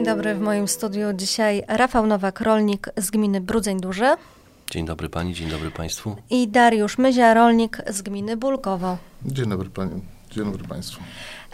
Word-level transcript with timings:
Dzień 0.00 0.06
dobry, 0.06 0.34
w 0.34 0.40
moim 0.40 0.68
studiu 0.68 1.12
dzisiaj 1.12 1.62
Rafał 1.68 2.06
Nowak, 2.06 2.40
rolnik 2.40 2.88
z 2.96 3.10
gminy 3.10 3.40
Brudzeń 3.40 3.80
Duży. 3.80 4.04
Dzień 4.70 4.86
dobry 4.86 5.08
pani, 5.08 5.34
dzień 5.34 5.50
dobry 5.50 5.70
państwu. 5.70 6.16
I 6.30 6.48
Dariusz 6.48 6.98
Myzia, 6.98 7.34
rolnik 7.34 7.78
z 7.90 8.02
gminy 8.02 8.36
Bulkowo. 8.36 8.96
Dzień 9.24 9.48
dobry 9.48 9.70
pani, 9.70 10.02
dzień 10.30 10.44
dobry 10.44 10.68
państwu. 10.68 11.00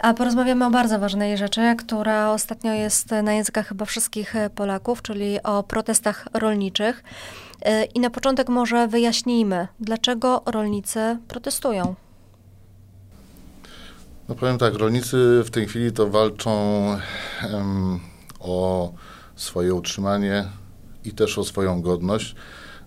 A 0.03 0.15
porozmawiamy 0.15 0.67
o 0.67 0.71
bardzo 0.71 0.99
ważnej 0.99 1.39
rzeczy, 1.39 1.61
która 1.79 2.33
ostatnio 2.33 2.73
jest 2.73 3.11
na 3.11 3.33
językach 3.33 3.69
chyba 3.69 3.85
wszystkich 3.85 4.35
Polaków, 4.55 5.03
czyli 5.03 5.43
o 5.43 5.63
protestach 5.63 6.27
rolniczych. 6.35 7.05
E, 7.63 7.85
I 7.85 8.01
na 8.01 8.11
początek 8.11 8.49
może 8.49 8.89
wyjaśnijmy, 8.89 9.69
dlaczego 9.81 10.43
rolnicy 10.47 11.19
protestują. 11.29 11.95
No 14.29 14.35
powiem 14.35 14.59
tak, 14.59 14.75
rolnicy 14.75 15.43
w 15.45 15.51
tej 15.51 15.67
chwili 15.67 15.93
to 15.93 16.07
walczą 16.07 16.51
um, 17.53 18.01
o 18.47 18.93
swoje 19.37 19.75
utrzymanie 19.75 20.45
i 21.05 21.13
też 21.13 21.39
o 21.39 21.45
swoją 21.45 21.83
godność, 21.83 22.35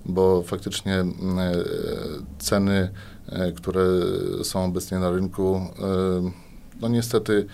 bo 0.05 0.44
faktycznie 0.44 0.94
e, 0.94 1.05
ceny, 2.40 2.91
e, 3.30 3.52
które 3.52 3.81
są 4.44 4.66
obecnie 4.66 5.00
na 5.00 5.09
rynku, 5.09 5.55
e, 5.55 6.31
no 6.81 6.88
niestety 6.88 7.45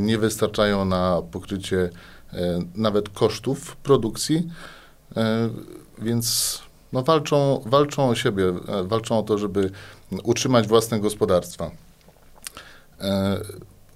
nie 0.00 0.18
wystarczają 0.18 0.84
na 0.84 1.22
pokrycie 1.30 1.90
nawet 2.74 3.08
kosztów 3.08 3.76
produkcji, 3.76 4.48
więc 5.98 6.58
no 6.92 7.02
walczą, 7.02 7.62
walczą 7.66 8.08
o 8.08 8.14
siebie, 8.14 8.44
walczą 8.84 9.18
o 9.18 9.22
to, 9.22 9.38
żeby 9.38 9.70
utrzymać 10.22 10.68
własne 10.68 11.00
gospodarstwa. 11.00 11.70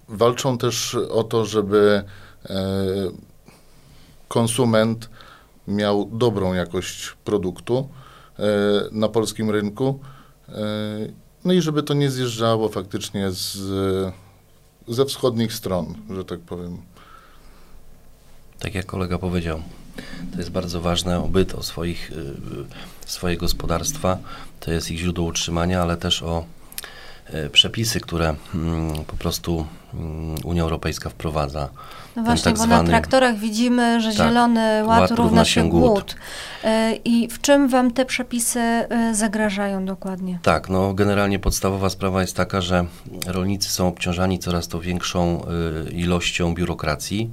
Walczą 0.08 0.58
też 0.58 0.94
o 0.94 1.24
to, 1.24 1.44
żeby 1.44 2.04
konsument 4.34 5.10
miał 5.68 6.04
dobrą 6.12 6.54
jakość 6.54 7.16
produktu 7.24 7.88
e, 8.38 8.44
na 8.92 9.08
polskim 9.08 9.50
rynku. 9.50 10.00
E, 10.48 11.24
No 11.44 11.52
i 11.52 11.60
żeby 11.60 11.82
to 11.82 11.94
nie 11.94 12.10
zjeżdżało 12.10 12.68
faktycznie 12.68 13.30
z, 13.30 13.58
ze 14.88 15.04
wschodnich 15.04 15.52
stron, 15.52 15.94
że 16.10 16.24
tak 16.24 16.40
powiem. 16.40 16.78
Tak 18.58 18.74
jak 18.74 18.86
kolega 18.86 19.18
powiedział, 19.18 19.62
to 20.32 20.38
jest 20.38 20.50
bardzo 20.50 20.80
ważne 20.80 21.20
o 21.20 21.28
byt, 21.28 21.54
o 21.54 21.62
swoich, 21.62 22.10
y, 22.10 22.34
swoje 23.06 23.36
gospodarstwa, 23.36 24.18
to 24.60 24.72
jest 24.72 24.90
ich 24.90 24.98
źródło 24.98 25.26
utrzymania, 25.26 25.82
ale 25.82 25.96
też 25.96 26.22
o 26.22 26.44
przepisy, 27.52 28.00
które 28.00 28.34
mm, 28.54 29.04
po 29.04 29.16
prostu 29.16 29.66
mm, 29.94 30.36
Unia 30.44 30.62
Europejska 30.62 31.10
wprowadza. 31.10 31.68
No 32.16 32.22
właśnie, 32.22 32.44
tak 32.44 32.54
bo 32.54 32.66
na 32.66 32.74
zwany- 32.74 32.88
traktorach 32.88 33.36
widzimy, 33.38 34.00
że 34.00 34.12
Tak, 34.12 34.26
zielony 34.28 34.84
ład, 34.84 35.00
ład 35.00 35.10
równa 35.10 35.44
się 35.44 35.68
głód. 35.68 36.16
E, 36.64 36.94
I 37.04 37.28
w 37.28 37.40
czym 37.40 37.68
wam 37.68 37.90
te 37.90 38.04
przepisy 38.04 38.60
e, 38.60 39.14
zagrażają 39.14 39.84
dokładnie? 39.84 40.38
Tak, 40.42 40.68
no 40.68 40.94
generalnie 40.94 41.38
podstawowa 41.38 41.90
sprawa 41.90 42.20
jest 42.20 42.36
taka, 42.36 42.60
że 42.60 42.84
rolnicy 43.26 43.70
są 43.70 43.88
obciążani 43.88 44.38
coraz 44.38 44.68
to 44.68 44.80
większą 44.80 45.46
ilością 45.92 46.54
biurokracji. 46.54 47.30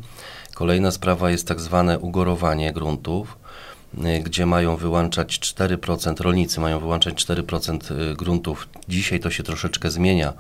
Kolejna 0.53 0.92
sprawa 0.92 1.31
jest 1.31 1.47
tak 1.47 1.59
zwane 1.59 2.00
ugorowanie 2.00 2.73
gruntów, 2.73 3.38
gdzie 4.23 4.45
mają 4.45 4.75
wyłączać 4.75 5.39
4%, 5.39 6.22
rolnicy 6.22 6.59
mają 6.59 6.80
wyłączać 6.80 7.25
4% 7.25 8.11
y, 8.11 8.16
gruntów. 8.16 8.70
Dzisiaj 8.89 9.20
to 9.20 9.31
się 9.31 9.44
troszeczkę 9.44 9.92
zmienia, 9.92 10.34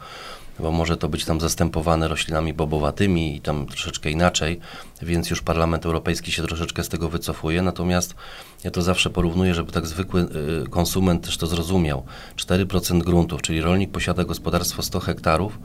bo 0.59 0.71
może 0.71 0.97
to 0.97 1.09
być 1.09 1.25
tam 1.25 1.41
zastępowane 1.41 2.07
roślinami 2.07 2.53
bobowatymi 2.53 3.35
i 3.35 3.41
tam 3.41 3.65
troszeczkę 3.65 4.09
inaczej, 4.11 4.59
więc 5.01 5.29
już 5.29 5.41
Parlament 5.41 5.85
Europejski 5.85 6.31
się 6.31 6.43
troszeczkę 6.43 6.83
z 6.83 6.89
tego 6.89 7.09
wycofuje. 7.09 7.61
Natomiast 7.61 8.15
ja 8.63 8.71
to 8.71 8.81
zawsze 8.81 9.09
porównuję, 9.09 9.53
żeby 9.53 9.71
tak 9.71 9.87
zwykły 9.87 10.21
y, 10.65 10.69
konsument 10.69 11.25
też 11.25 11.37
to 11.37 11.47
zrozumiał. 11.47 12.03
4% 12.37 13.03
gruntów, 13.03 13.41
czyli 13.41 13.61
rolnik 13.61 13.91
posiada 13.91 14.23
gospodarstwo 14.23 14.81
100 14.81 14.99
hektarów 14.99 15.59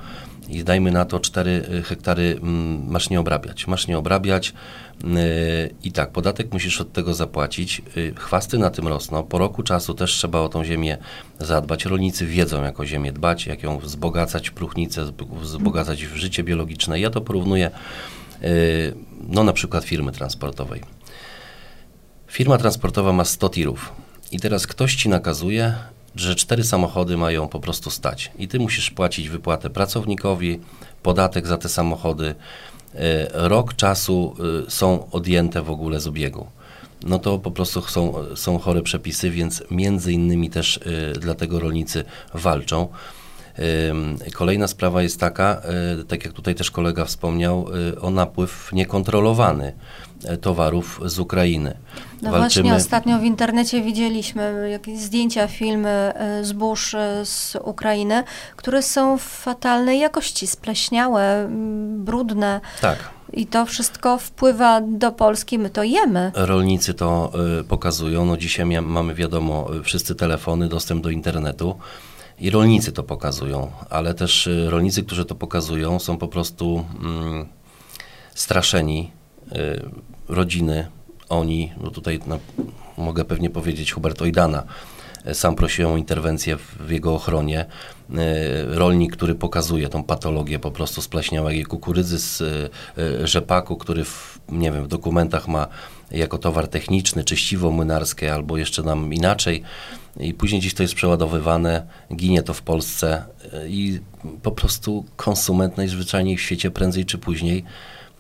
i 0.49 0.65
dajmy 0.65 0.93
na 0.93 1.05
to 1.05 1.21
4 1.21 1.83
hektary 1.85 2.39
mm, 2.43 2.91
masz 2.91 3.11
nie 3.11 3.21
obrabiać. 3.21 3.67
Masz 3.67 3.87
nie 3.87 3.99
obrabiać 3.99 4.53
yy, 5.05 5.11
i 5.85 5.93
tak, 5.93 6.11
podatek 6.11 6.53
musisz 6.53 6.81
od 6.81 6.93
tego 6.93 7.15
zapłacić. 7.15 7.83
Yy, 7.97 8.15
chwasty 8.17 8.59
na 8.59 8.71
tym 8.71 8.89
rosną. 8.89 9.23
Po 9.23 9.39
roku 9.39 9.63
czasu 9.63 9.95
też 9.95 10.13
trzeba 10.13 10.41
o 10.41 10.49
tą 10.49 10.65
ziemię 10.65 10.99
zadbać. 11.39 11.85
Rolnicy 11.85 12.27
wiedzą, 12.27 12.63
jak 12.63 12.81
o 12.81 12.87
ziemię 12.87 13.13
dbać, 13.13 13.47
jak 13.47 13.63
ją 13.63 13.79
wzbogacać 13.79 14.51
w 14.51 14.53
próchnicę, 14.53 15.05
zb- 15.05 15.41
wzbogacać 15.41 16.07
w 16.07 16.17
życie 16.17 16.43
biologiczne. 16.43 17.01
Ja 17.01 17.11
to 17.11 17.21
porównuję, 17.21 17.71
no 19.29 19.45
na 19.45 19.53
przykład 19.53 19.85
firmy 19.85 20.13
transportowej. 20.13 20.81
Firma 22.27 22.59
transportowa 22.59 23.13
ma 23.13 23.25
100 23.25 23.49
tirów 23.49 23.93
i 24.33 24.41
teraz 24.41 24.67
ktoś 24.67 24.95
ci 24.95 25.09
nakazuje, 25.09 25.75
że 26.17 26.35
cztery 26.35 26.65
samochody 26.65 27.17
mają 27.17 27.49
po 27.49 27.61
prostu 27.61 27.91
stać 27.91 28.31
i 28.39 28.49
ty 28.49 28.59
musisz 28.59 28.91
płacić 28.91 29.29
wypłatę 29.29 29.71
pracownikowi, 29.71 30.61
podatek 31.03 31.47
za 31.47 31.59
te 31.59 31.69
samochody. 31.69 32.35
E, 32.95 33.49
Rok 33.49 33.75
czasu 33.75 34.37
e, 34.67 34.71
są 34.71 35.11
odjęte 35.11 35.63
w 35.63 35.71
ogóle 35.71 36.01
z 36.01 36.07
obiegu. 36.07 36.47
No 37.03 37.19
to 37.19 37.39
po 37.39 37.51
prostu 37.51 37.83
są, 37.83 38.15
są 38.35 38.59
chore 38.59 38.83
przepisy, 38.83 39.31
więc 39.31 39.63
między 39.71 40.13
innymi 40.13 40.51
też 40.51 40.77
e, 40.77 41.13
dlatego 41.13 41.61
rolnicy 41.61 42.05
walczą. 42.35 42.89
Kolejna 44.35 44.69
sprawa 44.69 45.03
jest 45.03 45.21
taka, 45.21 45.63
y, 46.01 46.05
tak 46.05 46.25
jak 46.25 46.33
tutaj 46.33 46.55
też 46.55 46.71
kolega 46.71 47.05
wspomniał, 47.05 47.67
y, 47.93 48.01
o 48.01 48.11
napływ 48.11 48.73
niekontrolowany 48.73 49.73
y, 50.25 50.37
towarów 50.37 51.01
z 51.05 51.19
Ukrainy. 51.19 51.77
No 52.23 52.31
właśnie, 52.31 52.75
ostatnio 52.75 53.19
w 53.19 53.25
internecie 53.25 53.83
widzieliśmy 53.83 54.69
jakieś 54.71 54.99
zdjęcia, 54.99 55.49
filmy 55.49 55.89
e, 55.89 56.45
zbóż 56.45 56.95
e, 56.95 57.27
z 57.27 57.57
Ukrainy, 57.65 58.25
które 58.57 58.83
są 58.83 59.19
fatalnej 59.19 60.01
jakości, 60.01 60.47
spleśniałe, 60.47 61.49
brudne. 61.97 62.61
Tak, 62.81 62.99
I 63.33 63.47
to 63.47 63.67
wszystko 63.67 64.19
wpływa 64.19 64.81
do 64.81 65.13
Polski, 65.13 65.59
my 65.59 65.71
to 65.71 65.83
jemy. 65.83 66.33
rolnicy 66.35 66.95
to 66.95 67.33
y, 67.61 67.65
pokazują. 67.65 68.25
No 68.25 68.37
dzisiaj 68.37 68.67
mamy 68.83 69.15
wiadomo, 69.15 69.67
wszyscy 69.85 70.15
telefony, 70.15 70.69
dostęp 70.69 71.03
do 71.03 71.11
internetu. 71.11 71.77
I 72.39 72.51
rolnicy 72.51 72.93
to 72.93 73.03
pokazują, 73.03 73.71
ale 73.91 74.15
też 74.15 74.47
y, 74.47 74.71
rolnicy, 74.71 75.03
którzy 75.03 75.25
to 75.25 75.35
pokazują, 75.35 75.99
są 75.99 76.19
po 76.19 76.29
prostu 76.29 76.85
mm, 77.03 77.47
straszeni. 78.35 79.11
Y, 79.53 79.91
rodziny, 80.29 80.87
oni, 81.29 81.73
no 81.81 81.91
tutaj 81.91 82.21
mogę 82.99 83.25
pewnie 83.25 83.51
powiedzieć 83.51 83.93
Hubert 83.93 84.23
Ojdana, 84.23 84.63
y, 85.29 85.35
sam 85.35 85.55
prosiłem 85.55 85.93
o 85.93 85.97
interwencję 85.97 86.57
w, 86.57 86.91
jego 86.91 87.15
ochronie. 87.15 87.67
Y, 88.11 88.15
rolnik, 88.67 89.17
który 89.17 89.35
pokazuje 89.35 89.89
tą 89.89 90.03
patologię 90.03 90.59
po 90.59 90.71
prostu 90.71 91.03
spleśniałej 91.03 91.65
kukurydzy 91.65 92.19
z 92.19 92.41
y, 92.41 93.27
rzepaku, 93.27 93.77
który 93.77 94.05
w, 94.05 94.39
nie 94.49 94.73
wiem, 94.73 94.85
w 94.85 94.89
dokumentach 94.89 95.49
ma 95.49 95.67
jako 96.11 96.39
towar 96.39 96.69
techniczny, 96.69 97.25
czyściwo 97.25 97.71
młynarskie 97.71 98.35
albo 98.35 98.57
jeszcze 98.57 98.83
nam 98.83 99.15
inaczej 99.15 99.63
i 100.21 100.35
później 100.35 100.61
gdzieś 100.61 100.75
to 100.75 100.83
jest 100.83 100.95
przeładowywane, 100.95 101.87
ginie 102.15 102.43
to 102.43 102.55
w 102.55 102.63
Polsce 102.63 103.25
y, 103.45 103.69
i 103.69 104.01
po 104.43 104.51
prostu 104.51 105.05
konsument 105.17 105.77
najzwyczajniej 105.77 106.37
w 106.37 106.41
świecie 106.41 106.71
prędzej 106.71 107.05
czy 107.05 107.19
później 107.19 107.65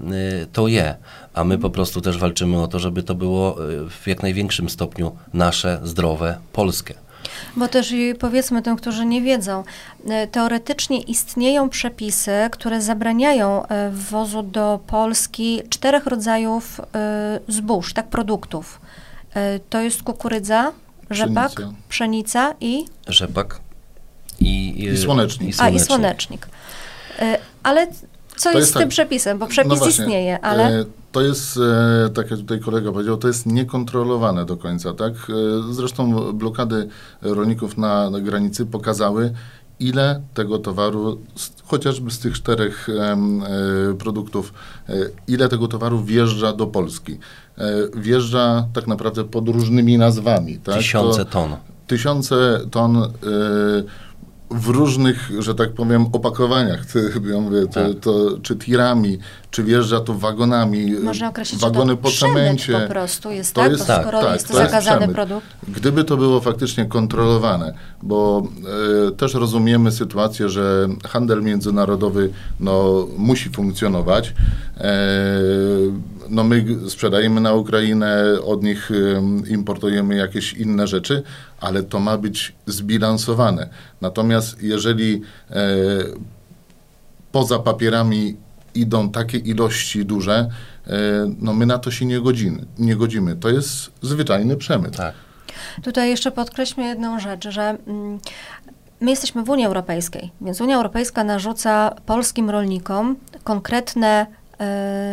y, 0.01 0.47
to 0.53 0.69
je, 0.69 0.95
a 1.35 1.45
my 1.45 1.59
po 1.59 1.71
prostu 1.71 2.01
też 2.01 2.19
walczymy 2.19 2.63
o 2.63 2.69
to, 2.69 2.79
żeby 2.79 3.03
to 3.03 3.15
było 3.15 3.71
y, 3.71 3.91
w 3.91 4.07
jak 4.07 4.23
największym 4.23 4.69
stopniu 4.69 5.17
nasze, 5.33 5.81
zdrowe, 5.83 6.39
polskie. 6.53 6.95
Bo 7.57 7.69
też 7.69 7.95
powiedzmy 8.19 8.63
tym, 8.63 8.77
którzy 8.77 9.07
nie 9.07 9.23
wiedzą, 9.23 9.65
e, 10.09 10.27
teoretycznie 10.27 11.01
istnieją 11.01 11.69
przepisy, 11.69 12.33
które 12.53 12.83
zabraniają 12.83 13.67
e, 13.67 13.91
wwozu 13.91 14.43
do 14.43 14.81
Polski 14.87 15.63
czterech 15.69 16.07
rodzajów 16.07 16.81
e, 16.95 17.41
zbóż, 17.49 17.93
tak, 17.93 18.09
produktów. 18.09 18.81
E, 19.35 19.59
To 19.59 19.81
jest 19.81 20.03
kukurydza, 20.03 20.73
rzepak, 21.11 21.51
Pszenica. 21.53 21.75
pszenica 21.89 22.55
i, 22.61 22.85
Rzepak 23.09 23.61
i, 24.41 24.85
I 24.85 24.97
słonecznik. 24.99 25.55
a, 25.59 25.69
i 25.69 25.81
słonecznik. 25.81 26.49
E, 27.19 27.39
Ale 27.63 27.87
co 28.37 28.49
jest 28.51 28.55
jest 28.59 28.71
z 28.71 28.73
tym 28.73 28.83
tak. 28.83 28.89
przepisem? 28.89 29.39
Bo 29.39 29.47
przepis 29.47 29.71
No 29.71 29.77
właśnie, 29.77 30.05
istnieje, 30.05 30.41
ale... 30.41 30.81
e, 30.81 30.85
To 31.13 31.23
jest, 31.23 31.57
e, 32.07 32.11
tak 32.11 32.31
jak 32.31 32.41
tutaj 32.41 32.61
kolega 32.61 32.93
powiedział, 32.93 33.17
to 33.17 33.29
jest 33.29 33.47
niekontrolowane 33.47 34.45
do 34.47 34.57
końca, 34.57 34.95
tak? 34.95 35.13
Zresztą 35.71 36.33
blokady 36.33 36.89
rolników 37.23 37.79
na, 37.79 38.11
na 38.11 38.21
granicy 38.21 38.67
pokazały, 38.67 39.33
ile 39.81 40.23
tego 40.35 40.59
towaru, 40.59 41.21
chociażby 41.65 42.11
z 42.11 42.19
tych 42.19 42.35
czterech 42.35 42.89
e, 42.89 43.17
produktów, 43.99 44.53
e, 44.89 44.93
ile 45.29 45.49
tego 45.49 45.69
towaru 45.69 46.03
wjeżdża 46.05 46.53
do 46.53 46.67
Polski. 46.67 47.19
E, 47.59 47.65
wjeżdża 47.97 48.67
tak 48.73 48.87
naprawdę 48.87 49.25
pod 49.25 49.49
różnymi 49.49 49.99
nazwami. 49.99 50.59
Tak? 50.59 50.77
tysiące 50.77 51.25
To- 51.25 51.31
ton. 51.31 51.57
tysiące 51.87 52.61
ton 52.71 52.97
y, 52.97 53.07
w 54.51 54.69
różnych, 54.69 55.31
że 55.39 55.55
tak 55.55 55.73
powiem, 55.73 56.07
opakowaniach. 56.13 56.81
Ja 57.33 57.41
mówię, 57.41 57.61
to, 57.67 57.69
Tak. 57.89 58.01
to, 58.01 58.39
czy 58.43 58.57
tirami, 58.57 59.19
czy 59.51 59.65
wjeżdża 59.65 60.01
to 60.01 60.15
wagonami, 60.15 60.91
Można 60.91 61.29
określić, 61.29 61.61
wagony 61.61 61.97
to 61.97 62.03
po 62.03 62.11
cemencie. 62.11 62.81
po 62.81 62.89
prostu 62.89 63.31
jest, 63.31 63.55
To 63.55 63.61
tak? 63.61 63.71
jest- 63.73 63.87
tak, 63.87 64.03
skoro 64.03 64.21
tak, 64.21 64.33
jest 64.33 64.49
to 64.49 64.55
to 64.55 64.61
jest 64.61 64.71
zakazany 64.73 64.99
przemyt. 64.99 65.17
produkt. 65.17 65.47
Gdyby 65.69 66.05
to 66.05 66.17
było 66.17 66.41
faktycznie 66.41 66.85
kontrolowane, 66.87 67.75
bo 68.03 68.43
e, 69.09 69.11
też 69.11 69.35
rozumiemy 69.35 69.93
sytuację, 69.93 70.49
że 70.49 70.89
handel 71.09 71.43
międzynarodowy 71.43 72.31
no, 72.61 73.07
musi 73.19 73.51
funkcjonować. 73.51 74.35
E, 74.79 74.93
no, 76.31 76.45
my 76.45 76.65
sprzedajemy 76.89 77.41
na 77.41 77.53
Ukrainę, 77.53 78.25
od 78.45 78.63
nich 78.63 78.91
em, 78.91 79.49
importujemy 79.49 80.17
jakieś 80.17 80.53
inne 80.53 80.87
rzeczy, 80.87 81.23
ale 81.61 81.83
to 81.83 82.01
ma 82.01 82.19
być 82.19 82.53
zbilansowane. 82.67 83.69
Natomiast 84.01 84.63
jeżeli 84.63 85.23
e, 85.51 85.67
poza 87.33 87.59
papierami 87.59 88.37
idą 88.75 89.11
takie 89.11 89.39
ilości 89.39 90.05
duże, 90.05 90.49
e, 90.87 90.93
no 91.41 91.55
my 91.55 91.67
na 91.67 91.79
to 91.79 91.91
się 91.91 92.07
nie 92.07 92.21
godzimy. 92.21 92.65
Nie 92.79 92.97
godzimy. 92.97 93.37
To 93.37 93.49
jest 93.49 93.91
zwyczajny 94.03 94.57
przemyt. 94.57 94.97
Tak. 94.97 95.15
Tutaj 95.83 96.11
jeszcze 96.11 96.31
podkreślmy 96.31 96.87
jedną 96.87 97.21
rzecz, 97.21 97.49
że 97.49 97.77
mm, 97.87 98.19
my 99.01 99.11
jesteśmy 99.11 99.43
w 99.43 99.51
Unii 99.51 99.67
Europejskiej, 99.67 100.31
więc 100.41 100.61
Unia 100.61 100.77
Europejska 100.77 101.25
narzuca 101.25 101.95
polskim 102.07 102.51
rolnikom 102.51 103.17
konkretne 103.45 104.27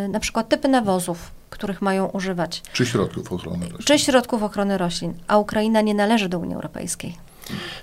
na 0.10 0.20
przykład 0.20 0.50
typy 0.50 0.68
nawozów, 0.68 1.32
których 1.50 1.82
mają 1.82 2.06
używać, 2.08 2.62
Czy 2.74 2.86
środków 2.86 3.32
ochrony 3.34 3.66
roślin. 3.66 3.86
czy 3.86 4.00
środków 4.00 4.44
ochrony 4.44 4.78
roślin, 4.78 5.14
a 5.28 5.38
Ukraina 5.38 5.82
nie 5.82 5.94
należy 5.94 6.30
do 6.30 6.40
Unii 6.40 6.56
Europejskiej. 6.56 7.18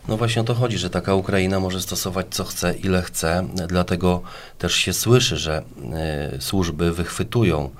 No 0.09 0.17
właśnie 0.17 0.43
o 0.43 0.45
to 0.45 0.55
chodzi, 0.55 0.79
że 0.79 0.91
taka 0.91 1.15
Ukraina 1.15 1.61
może 1.61 1.81
stosować 1.81 2.27
co 2.31 2.45
chce, 2.45 2.75
ile 2.75 3.03
chce, 3.03 3.47
dlatego 3.69 4.23
też 4.59 4.75
się 4.75 4.93
słyszy, 4.93 5.37
że 5.37 5.63
e, 5.93 6.41
służby 6.41 6.93
wychwytują, 6.93 7.71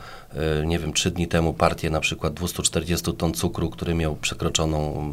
e, 0.63 0.67
nie 0.67 0.79
wiem, 0.79 0.93
trzy 0.93 1.11
dni 1.11 1.29
temu 1.29 1.53
partię 1.55 1.91
na 1.91 2.01
przykład 2.01 2.35
240 2.35 3.13
ton 3.13 3.35
cukru, 3.35 3.71
który 3.71 3.95
miał 3.95 4.17
przekroczoną 4.17 5.13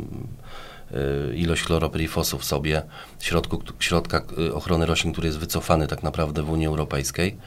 e, 1.32 1.36
ilość 1.36 1.64
chlorpyrifosu 1.64 2.38
w 2.38 2.46
sobie, 2.46 2.82
środku, 3.20 3.62
środka 3.80 4.22
e, 4.50 4.54
ochrony 4.54 4.86
roślin, 4.86 5.14
który 5.14 5.28
jest 5.28 5.40
wycofany 5.40 5.88
tak 5.88 6.04
naprawdę 6.04 6.44
w 6.44 6.50
Unii 6.50 6.68
Europejskiej. 6.68 7.38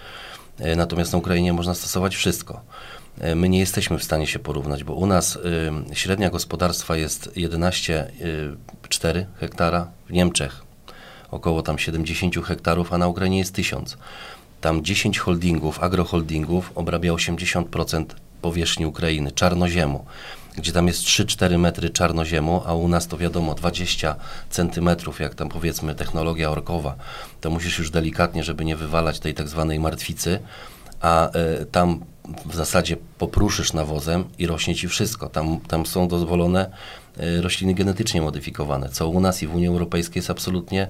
E, 0.60 0.76
Natomiast 0.76 1.12
na 1.12 1.18
Ukrainie 1.18 1.52
można 1.52 1.74
stosować 1.74 2.16
wszystko. 2.16 2.60
E, 3.20 3.34
My 3.34 3.48
nie 3.48 3.58
jesteśmy 3.58 3.98
w 3.98 4.04
stanie 4.04 4.26
się 4.26 4.38
porównać, 4.38 4.84
bo 4.84 4.94
u 4.94 5.06
nas 5.06 5.36
y, 5.36 5.96
średnia 5.96 6.30
gospodarstwa 6.30 6.96
jest 6.96 7.32
11,4 7.36 9.24
hektara, 9.40 9.90
w 10.08 10.12
Niemczech 10.12 10.70
około 11.30 11.62
tam 11.62 11.78
70 11.78 12.46
hektarów, 12.46 12.92
a 12.92 12.98
na 12.98 13.08
Ukrainie 13.08 13.38
jest 13.38 13.54
1000. 13.54 13.96
Tam 14.60 14.84
10 14.84 15.18
holdingów, 15.18 15.82
agroholdingów 15.82 16.72
obrabia 16.74 17.12
80% 17.12 18.04
powierzchni 18.42 18.86
Ukrainy, 18.86 19.32
czarnoziemu, 19.32 20.04
gdzie 20.56 20.73
tam 20.73 20.87
jest 20.87 21.02
3-4 21.02 21.58
metry 21.58 21.91
czarnoziemu, 21.91 22.62
a 22.67 22.75
u 22.75 22.88
nas 22.88 23.06
to 23.06 23.19
wiadomo 23.19 23.55
20 23.55 24.17
centymetrów, 24.50 25.20
jak 25.20 25.35
tam 25.35 25.49
powiedzmy 25.49 25.94
technologia 25.94 26.50
orkowa, 26.50 26.97
to 27.41 27.50
musisz 27.50 27.79
już 27.79 27.91
delikatnie, 27.91 28.44
żeby 28.44 28.64
nie 28.64 28.76
wywalać 28.76 29.20
tej 29.20 29.35
tak 29.35 29.49
zwanej 29.49 29.81
martwicy, 29.81 30.41
a 31.00 31.31
e, 31.31 31.67
tam 31.67 32.00
w 32.47 32.55
zasadzie 32.55 32.97
popruszysz 33.19 33.73
nawozem 33.73 34.25
i 34.38 34.47
rośnie 34.47 34.75
ci 34.75 34.88
wszystko. 34.88 35.29
Tam, 35.29 35.61
tam 35.61 35.87
są 35.87 36.08
dozwolone 36.08 36.70
e, 37.17 37.41
rośliny 37.43 37.75
genetycznie 37.75 38.23
modyfikowane, 38.23 38.88
co 38.88 39.08
u 39.08 39.20
nas 39.20 39.43
i 39.43 39.46
w 39.46 39.55
Unii 39.55 39.69
Europejskiej 39.69 40.19
jest 40.19 40.31
absolutnie 40.31 40.88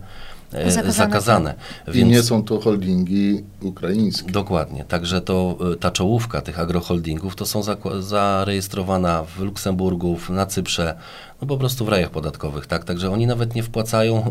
e, 0.52 0.70
Zakazane. 0.70 0.92
zakazane. 0.92 1.54
I 1.94 2.04
nie 2.04 2.22
są 2.22 2.44
to 2.44 2.60
holdingi 2.60 3.44
ukraińskie. 3.62 4.32
Dokładnie. 4.32 4.84
Także 4.84 5.20
to 5.20 5.58
e, 5.72 5.76
ta 5.76 5.90
czołówka 5.90 6.40
tych 6.40 6.60
agroholdingów 6.60 7.36
to 7.36 7.46
są 7.46 7.62
zarejestrowana 8.00 9.24
w 9.24 9.40
Luksemburgu, 9.40 10.18
na 10.28 10.46
Cyprze, 10.46 10.94
no 11.40 11.46
po 11.46 11.56
prostu 11.56 11.84
w 11.84 11.88
rajach 11.88 12.10
podatkowych, 12.10 12.66
tak? 12.66 12.84
Także 12.84 13.10
oni 13.10 13.26
nawet 13.26 13.54
nie 13.54 13.62
wpłacają 13.62 14.24
e, 14.24 14.30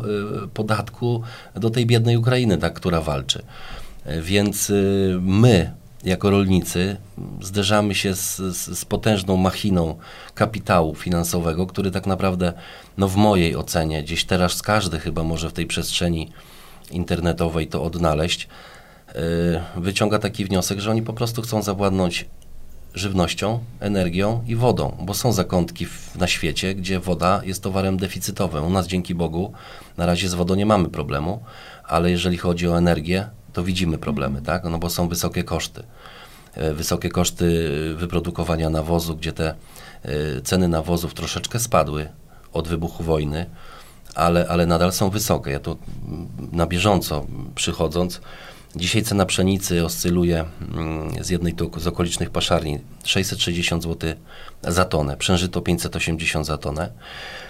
podatku 0.53 1.21
do 1.55 1.69
tej 1.69 1.85
biednej 1.85 2.17
Ukrainy, 2.17 2.57
tak, 2.57 2.73
która 2.73 3.01
walczy. 3.01 3.43
Więc 4.21 4.71
my, 5.19 5.73
jako 6.03 6.29
rolnicy, 6.29 6.97
zderzamy 7.41 7.95
się 7.95 8.15
z, 8.15 8.37
z, 8.37 8.79
z 8.79 8.85
potężną 8.85 9.37
machiną 9.37 9.97
kapitału 10.35 10.95
finansowego, 10.95 11.67
który 11.67 11.91
tak 11.91 12.07
naprawdę, 12.07 12.53
no 12.97 13.07
w 13.07 13.15
mojej 13.15 13.55
ocenie, 13.55 14.03
gdzieś 14.03 14.25
teraz 14.25 14.61
każdy 14.61 14.99
chyba 14.99 15.23
może 15.23 15.49
w 15.49 15.53
tej 15.53 15.65
przestrzeni 15.65 16.29
internetowej 16.91 17.67
to 17.67 17.83
odnaleźć, 17.83 18.47
y, 19.77 19.81
wyciąga 19.81 20.19
taki 20.19 20.45
wniosek, 20.45 20.79
że 20.79 20.91
oni 20.91 21.01
po 21.01 21.13
prostu 21.13 21.41
chcą 21.41 21.61
zawładnąć 21.61 22.25
żywnością, 22.93 23.59
energią 23.79 24.43
i 24.47 24.55
wodą, 24.55 24.97
bo 25.01 25.13
są 25.13 25.31
zakątki 25.31 25.85
w, 25.85 26.15
na 26.15 26.27
świecie, 26.27 26.75
gdzie 26.75 26.99
woda 26.99 27.41
jest 27.43 27.63
towarem 27.63 27.97
deficytowym. 27.97 28.65
U 28.65 28.69
nas 28.69 28.87
dzięki 28.87 29.15
Bogu 29.15 29.53
na 29.97 30.05
razie 30.05 30.29
z 30.29 30.33
wodą 30.33 30.55
nie 30.55 30.65
mamy 30.65 30.89
problemu, 30.89 31.39
ale 31.83 32.11
jeżeli 32.11 32.37
chodzi 32.37 32.67
o 32.67 32.77
energię, 32.77 33.29
to 33.59 33.63
widzimy 33.63 33.97
problemy, 33.97 34.41
tak? 34.41 34.63
No 34.63 34.77
bo 34.77 34.89
są 34.89 35.07
wysokie 35.07 35.43
koszty. 35.43 35.83
E, 36.53 36.73
Wysokie 36.73 37.09
koszty 37.09 37.69
wyprodukowania 37.95 38.69
nawozu, 38.69 39.15
gdzie 39.15 39.33
te 39.33 39.55
e, 40.03 40.41
ceny 40.41 40.67
nawozów 40.67 41.13
troszeczkę 41.13 41.59
spadły 41.59 42.09
od 42.53 42.67
wybuchu 42.67 43.03
wojny, 43.03 43.45
ale, 44.15 44.47
ale 44.49 44.65
nadal 44.65 44.91
są 44.91 45.09
wysokie. 45.09 45.51
Ja 45.51 45.59
to 45.59 45.77
na 46.51 46.67
bieżąco 46.67 47.25
przychodząc, 47.55 48.21
dzisiaj 48.75 49.03
cena 49.03 49.25
pszenicy 49.25 49.85
oscyluje 49.85 50.45
mm, 50.71 51.23
z 51.23 51.29
jednej 51.29 51.55
z 51.77 51.87
okolicznych 51.87 52.29
paszarni 52.29 52.79
660 53.03 53.83
zł 53.83 54.13
za 54.63 54.85
tonę, 54.85 55.17
przężyto 55.17 55.61
580 55.61 56.45
za 56.45 56.57
tonę, 56.57 56.89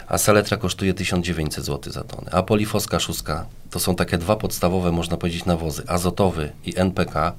a 0.08 0.18
saletra 0.18 0.58
kosztuje 0.58 0.94
1900 0.94 1.66
zł 1.66 1.94
za 1.94 2.04
tonę, 2.04 2.32
a 2.32 2.44
polifoska 2.44 3.00
szóstka 3.00 3.46
to 3.70 3.80
są 3.80 3.96
takie 3.96 4.18
dwa 4.18 4.36
podstawowe, 4.36 4.92
można 4.92 5.18
powiedzieć, 5.18 5.46
nawozy, 5.46 5.84
azotowy 5.88 6.52
i 6.66 6.74
NPK, 6.76 7.34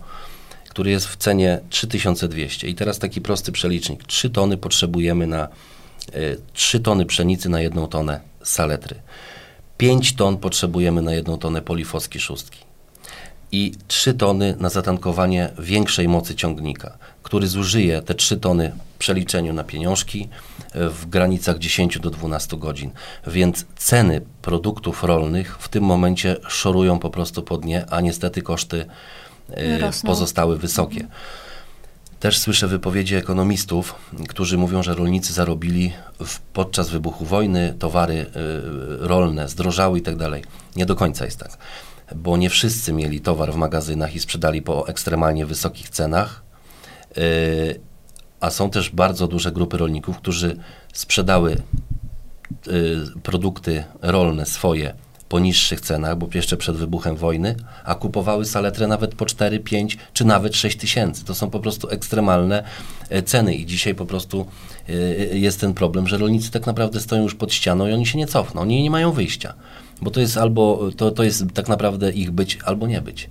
który 0.69 0.91
jest 0.91 1.07
w 1.07 1.17
cenie 1.17 1.61
3200. 1.71 2.69
I 2.69 2.75
teraz 2.75 2.99
taki 2.99 3.21
prosty 3.21 3.53
przelicznik. 3.53 4.05
3 4.05 4.31
tony 4.31 4.57
potrzebujemy 4.57 5.27
na 5.27 5.49
y, 6.15 6.41
3 6.53 6.81
tony 6.81 7.07
pszenicy 7.07 7.49
na 7.49 7.61
jedną 7.61 7.87
tonę 7.87 8.21
saletry. 8.43 8.97
5 9.77 10.17
ton 10.17 10.37
potrzebujemy 10.39 11.03
na 11.03 11.13
jedną 11.13 11.39
tonę 11.39 11.63
polifoski 11.63 12.21
szóstki. 12.21 12.70
I 13.53 13.73
3 13.89 14.15
tony 14.15 14.57
na 14.59 14.69
zatankowanie 14.69 15.51
większej 15.59 16.09
mocy 16.09 16.35
ciągnika, 16.35 16.99
który 17.23 17.47
zużyje 17.47 18.03
te 18.03 18.15
3 18.15 18.37
tony 18.37 18.73
w 18.95 18.99
przeliczeniu 18.99 19.53
na 19.53 19.65
pieniążki 19.65 20.29
y, 20.77 20.89
w 20.91 21.07
granicach 21.07 21.59
10 21.59 21.99
do 21.99 22.11
12 22.11 22.57
godzin. 22.57 22.91
Więc 23.27 23.67
ceny 23.77 24.21
produktów 24.43 25.05
rolnych 25.05 25.57
w 25.59 25.69
tym 25.69 25.85
momencie 25.85 26.37
szorują 26.49 26.99
po 26.99 27.11
prostu 27.11 27.43
po 27.43 27.59
dnie, 27.59 27.87
a 27.91 28.01
niestety 28.01 28.43
koszty 28.43 28.87
y, 29.59 29.79
Rosną. 29.79 30.07
pozostały 30.07 30.59
wysokie. 30.59 31.07
Też 32.21 32.39
słyszę 32.39 32.69
wypowiedzi 32.69 33.15
ekonomistów, 33.15 33.95
którzy 34.29 34.59
mówią, 34.59 34.83
że 34.83 34.95
rolnicy 34.95 35.33
zarobili 35.33 35.93
w, 36.25 36.39
podczas 36.41 36.91
wybuchu 36.91 37.25
wojny, 37.25 37.75
towary 37.79 38.15
y, 38.15 38.27
rolne 38.99 39.49
zdrożały 39.49 39.99
i 39.99 40.03
tak 40.03 40.17
dalej. 40.17 40.45
Nie 40.77 40.87
do 40.87 40.97
końca 40.97 41.25
jest 41.25 41.39
tak, 41.39 41.59
bo 42.17 42.37
nie 42.37 42.51
wszyscy 42.51 42.93
mieli 42.93 43.21
towar 43.21 43.53
w 43.53 43.57
magazynach 43.57 44.15
i 44.15 44.21
sprzedali 44.21 44.63
po 44.63 44.89
ekstremalnie 44.89 45.47
wysokich 45.47 45.89
cenach, 45.89 46.43
y, 47.19 47.81
a 48.41 48.51
są 48.51 48.71
też 48.71 48.91
bardzo 48.91 49.27
duże 49.27 49.53
grupy 49.53 49.79
rolników, 49.79 50.17
którzy 50.17 50.57
sprzedały 50.93 51.57
y, 52.69 53.21
produkty 53.23 53.85
rolne 54.03 54.47
swoje 54.47 54.95
po 55.31 55.39
niższych 55.39 55.81
cenach, 55.81 56.19
bo 56.19 56.29
jeszcze 56.35 56.57
przed 56.57 56.77
wybuchem 56.77 57.17
wojny, 57.17 57.57
a 57.85 57.95
kupowały 57.95 58.45
saletrę 58.45 58.87
nawet 58.87 59.15
po 59.15 59.27
4, 59.27 59.61
5 59.61 59.99
czy 60.13 60.25
nawet 60.25 60.57
6 60.57 60.77
tysięcy. 60.77 61.25
To 61.25 61.35
są 61.35 61.51
po 61.51 61.61
prostu 61.61 61.89
ekstremalne 61.89 62.65
e, 63.09 63.23
ceny 63.23 63.55
i 63.55 63.67
dzisiaj 63.67 63.95
po 63.95 64.07
prostu 64.07 64.47
e, 64.89 64.93
jest 65.39 65.61
ten 65.61 65.75
problem, 65.75 66.07
że 66.07 66.19
rolnicy 66.19 66.51
tak 66.51 66.67
naprawdę 66.67 67.01
stoją 67.01 67.23
już 67.23 67.35
pod 67.35 67.55
ścianą 67.55 67.87
i 67.87 67.93
oni 67.93 68.07
się 68.07 68.19
nie 68.19 68.27
cofną, 68.27 68.61
oni 68.61 68.83
nie 68.83 68.91
mają 68.91 69.13
wyjścia. 69.13 69.55
Bo 70.03 70.11
to 70.11 70.21
jest 70.21 70.37
albo, 70.37 70.91
to, 70.97 71.11
to 71.11 71.23
jest 71.23 71.45
tak 71.55 71.69
naprawdę 71.69 72.13
ich 72.13 72.31
być, 72.31 72.59
albo 72.65 72.87
nie 72.87 73.01
być. 73.01 73.31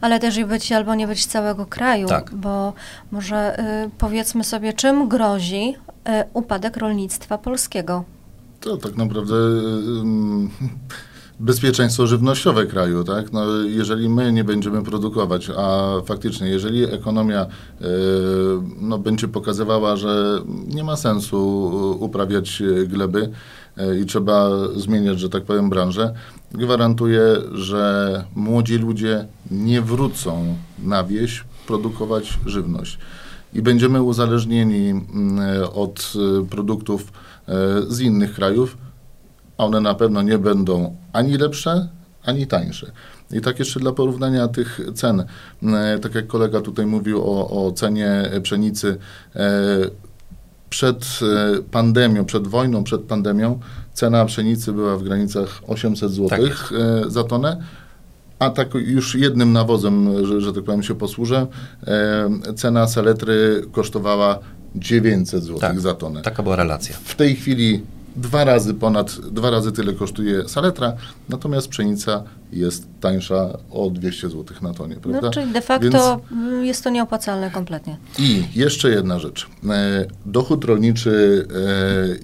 Ale 0.00 0.20
też 0.20 0.36
i 0.36 0.44
być 0.44 0.72
albo 0.72 0.94
nie 0.94 1.06
być 1.06 1.26
całego 1.26 1.66
kraju, 1.66 2.08
Tak. 2.08 2.34
bo 2.34 2.72
może 3.10 3.60
y, 3.86 3.90
powiedzmy 3.98 4.44
sobie, 4.44 4.72
czym 4.72 5.08
grozi 5.08 5.74
y, 5.74 6.10
upadek 6.34 6.76
rolnictwa 6.76 7.38
polskiego. 7.38 8.04
To 8.60 8.76
tak 8.76 8.96
naprawdę 8.96 9.34
ym, 9.34 10.50
bezpieczeństwo 11.40 12.06
żywnościowe 12.06 12.66
kraju, 12.66 13.04
tak? 13.04 13.32
No, 13.32 13.56
jeżeli 13.56 14.08
my 14.08 14.32
nie 14.32 14.44
będziemy 14.44 14.82
produkować, 14.82 15.50
a 15.56 15.86
faktycznie, 16.06 16.48
jeżeli 16.48 16.84
ekonomia 16.84 17.40
e, 17.40 17.46
no, 18.80 18.98
będzie 18.98 19.28
pokazywała, 19.28 19.96
że 19.96 20.40
nie 20.66 20.84
ma 20.84 20.96
sensu 20.96 21.70
uprawiać 22.00 22.62
gleby 22.86 23.30
i 24.02 24.06
trzeba 24.06 24.50
zmieniać, 24.76 25.20
że 25.20 25.28
tak 25.28 25.44
powiem, 25.44 25.70
branżę, 25.70 26.14
gwarantuję, 26.52 27.22
że 27.52 28.24
młodzi 28.34 28.78
ludzie 28.78 29.26
nie 29.50 29.82
wrócą 29.82 30.56
na 30.78 31.04
wieś 31.04 31.44
produkować 31.66 32.38
żywność. 32.46 32.98
I 33.54 33.62
będziemy 33.62 34.02
uzależnieni 34.02 34.90
mm, 34.90 35.38
od 35.74 36.12
produktów 36.50 37.12
z 37.88 38.00
innych 38.00 38.34
krajów, 38.34 38.76
a 39.58 39.64
one 39.64 39.80
na 39.80 39.94
pewno 39.94 40.22
nie 40.22 40.38
będą 40.38 40.96
ani 41.12 41.36
lepsze, 41.36 41.88
ani 42.24 42.46
tańsze. 42.46 42.92
I 43.30 43.40
tak 43.40 43.58
jeszcze 43.58 43.80
dla 43.80 43.92
porównania 43.92 44.48
tych 44.48 44.80
cen, 44.94 45.24
e, 45.62 45.98
tak 45.98 46.14
jak 46.14 46.26
kolega 46.26 46.60
tutaj 46.60 46.86
mówił 46.86 47.22
o, 47.22 47.66
o 47.66 47.72
cenie 47.72 48.30
pszenicy, 48.42 48.96
e, 49.36 49.48
przed 50.70 51.20
e, 51.22 51.62
pandemią, 51.62 52.24
przed 52.24 52.46
wojną, 52.46 52.84
przed 52.84 53.02
pandemią 53.02 53.60
cena 53.94 54.24
pszenicy 54.24 54.72
była 54.72 54.96
w 54.96 55.02
granicach 55.02 55.60
800 55.66 56.12
zł 56.12 56.28
tak. 56.28 56.74
za 57.08 57.24
tonę, 57.24 57.62
a 58.38 58.50
tak 58.50 58.74
już 58.74 59.14
jednym 59.14 59.52
nawozem, 59.52 60.26
że, 60.26 60.40
że 60.40 60.52
tak 60.52 60.64
powiem 60.64 60.82
się 60.82 60.94
posłużę, 60.94 61.46
cena 62.56 62.86
saletry 62.86 63.62
kosztowała 63.72 64.38
900 64.74 65.44
zł 65.44 65.58
tak, 65.58 65.80
za 65.80 65.94
tonę. 65.94 66.22
Taka 66.22 66.42
była 66.42 66.56
relacja. 66.56 66.96
W 67.04 67.14
tej 67.14 67.36
chwili 67.36 67.82
dwa 68.16 68.44
razy 68.44 68.74
ponad, 68.74 69.12
dwa 69.12 69.50
razy 69.50 69.72
tyle 69.72 69.92
kosztuje 69.92 70.48
saletra, 70.48 70.92
natomiast 71.28 71.68
pszenica 71.68 72.22
jest 72.52 72.86
tańsza 73.00 73.58
o 73.70 73.90
200 73.90 74.30
zł 74.30 74.56
na 74.62 74.74
tonie, 74.74 74.94
no, 74.94 75.00
prawda? 75.00 75.20
No, 75.20 75.30
czyli 75.30 75.52
de 75.52 75.60
facto 75.60 76.20
Więc... 76.30 76.66
jest 76.66 76.84
to 76.84 76.90
nieopłacalne 76.90 77.50
kompletnie. 77.50 77.96
I 78.18 78.44
jeszcze 78.54 78.90
jedna 78.90 79.18
rzecz. 79.18 79.46
E, 79.70 80.06
dochód 80.26 80.64
rolniczy 80.64 81.46
e, 81.50 81.52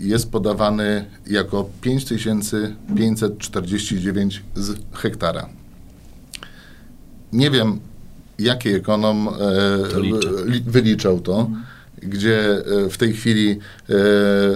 jest 0.07 0.31
podawany 0.31 1.05
jako 1.27 1.69
5549 1.81 4.43
z 4.55 4.77
hektara. 4.93 5.49
Nie 7.33 7.51
wiem, 7.51 7.81
jaki 8.39 8.69
ekonom 8.69 9.29
e, 9.29 9.33
wyliczał 10.67 11.21
to. 11.21 11.41
Mhm 11.41 11.74
gdzie 12.05 12.63
e, 12.87 12.91
w 12.91 12.99
tej 12.99 13.13
chwili, 13.13 13.51
e, 13.51 13.95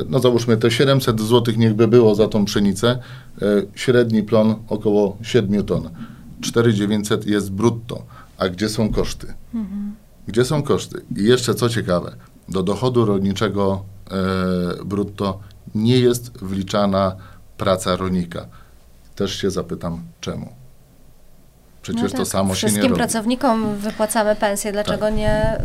no 0.09 0.19
załóżmy 0.19 0.57
te 0.57 0.71
700 0.71 1.21
zł 1.21 1.55
niechby 1.57 1.89
było 1.89 2.15
za 2.15 2.29
tą 2.29 2.45
pszenicę, 2.45 2.89
e, 2.89 2.99
średni 3.75 4.23
plon 4.23 4.55
około 4.69 5.17
7 5.23 5.65
ton. 5.65 5.91
4900 6.41 7.27
jest 7.27 7.53
brutto. 7.53 8.03
A 8.39 8.49
gdzie 8.49 8.69
są 8.69 8.93
koszty? 8.93 9.35
Mhm. 9.55 9.95
Gdzie 10.27 10.45
są 10.45 10.63
koszty? 10.63 11.01
I 11.17 11.25
jeszcze 11.25 11.55
co 11.55 11.69
ciekawe, 11.69 12.17
do 12.49 12.63
dochodu 12.63 13.05
rolniczego 13.05 13.85
brutto 14.85 15.41
nie 15.75 15.99
jest 15.99 16.39
wliczana 16.39 17.17
praca 17.57 17.97
rolnika. 17.97 18.47
Też 19.17 19.41
się 19.41 19.51
zapytam, 19.51 20.01
czemu? 20.21 20.58
Przecież 21.95 22.13
no 22.13 22.19
tak, 22.19 22.27
to 22.27 22.31
samo 22.31 22.55
się 22.55 22.67
nie 22.67 22.71
robi. 22.71 22.79
Wszystkim 22.79 22.97
pracownikom 22.97 23.77
wypłacamy 23.77 24.37
pensję, 24.37 24.73
dlaczego 24.73 25.07
tak. 25.07 25.15
nie 25.15 25.59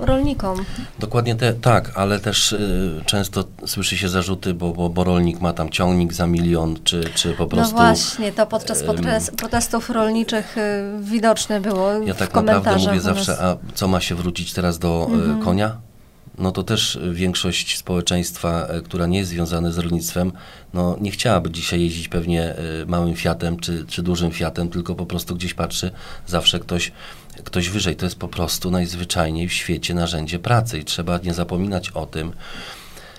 y, 0.00 0.06
rolnikom? 0.06 0.64
Dokładnie 0.98 1.34
te, 1.34 1.52
tak, 1.52 1.92
ale 1.94 2.20
też 2.20 2.52
y, 2.52 3.02
często 3.06 3.44
słyszy 3.66 3.96
się 3.96 4.08
zarzuty, 4.08 4.54
bo, 4.54 4.72
bo, 4.72 4.88
bo, 4.88 5.04
rolnik 5.04 5.40
ma 5.40 5.52
tam 5.52 5.70
ciągnik 5.70 6.12
za 6.12 6.26
milion, 6.26 6.76
czy, 6.84 7.04
czy 7.14 7.32
po 7.32 7.42
no 7.42 7.48
prostu... 7.48 7.74
No 7.74 7.80
właśnie, 7.80 8.32
to 8.32 8.46
podczas 8.46 8.82
y, 8.82 9.32
protestów 9.36 9.90
rolniczych 9.90 10.58
y, 10.58 10.60
widoczne 11.00 11.60
było 11.60 11.92
Ja 11.92 12.14
tak 12.14 12.34
naprawdę 12.34 12.76
mówię 12.76 13.00
zawsze, 13.00 13.36
a 13.40 13.56
co 13.74 13.88
ma 13.88 14.00
się 14.00 14.14
wrócić 14.14 14.52
teraz 14.52 14.78
do 14.78 15.08
y, 15.10 15.14
mhm. 15.14 15.42
konia? 15.42 15.76
No 16.38 16.52
to 16.52 16.62
też 16.62 16.98
większość 17.12 17.78
społeczeństwa, 17.78 18.66
e, 18.66 18.80
która 18.80 19.06
nie 19.06 19.18
jest 19.18 19.30
związana 19.30 19.70
z 19.70 19.78
rolnictwem, 19.78 20.32
no 20.74 20.96
nie 21.00 21.10
chciałaby 21.10 21.50
dzisiaj 21.50 21.80
jeździć 21.80 22.08
pewnie 22.08 22.42
e, 22.42 22.56
małym 22.86 23.16
Fiatem 23.16 23.56
czy, 23.56 23.84
czy 23.88 24.02
dużym 24.02 24.30
Fiatem, 24.30 24.68
tylko 24.68 24.94
po 24.94 25.06
prostu 25.06 25.34
gdzieś 25.34 25.54
patrzy 25.54 25.90
zawsze 26.26 26.60
ktoś, 26.60 26.92
ktoś 27.44 27.68
wyżej. 27.68 27.96
To 27.96 28.06
jest 28.06 28.18
po 28.18 28.28
prostu 28.28 28.70
najzwyczajniej 28.70 29.48
w 29.48 29.52
świecie 29.52 29.94
narzędzie 29.94 30.38
pracy 30.38 30.78
i 30.78 30.84
trzeba 30.84 31.18
nie 31.18 31.34
zapominać 31.34 31.90
o 31.90 32.06
tym, 32.06 32.32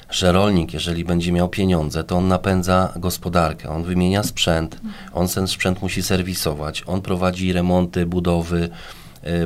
że 0.09 0.31
rolnik, 0.31 0.73
jeżeli 0.73 1.05
będzie 1.05 1.31
miał 1.31 1.49
pieniądze, 1.49 2.03
to 2.03 2.17
on 2.17 2.27
napędza 2.27 2.93
gospodarkę, 2.95 3.69
on 3.69 3.83
wymienia 3.83 4.23
sprzęt, 4.23 4.81
on 5.13 5.27
ten 5.27 5.47
sprzęt 5.47 5.81
musi 5.81 6.03
serwisować, 6.03 6.83
on 6.87 7.01
prowadzi 7.01 7.53
remonty, 7.53 8.05
budowy, 8.05 8.69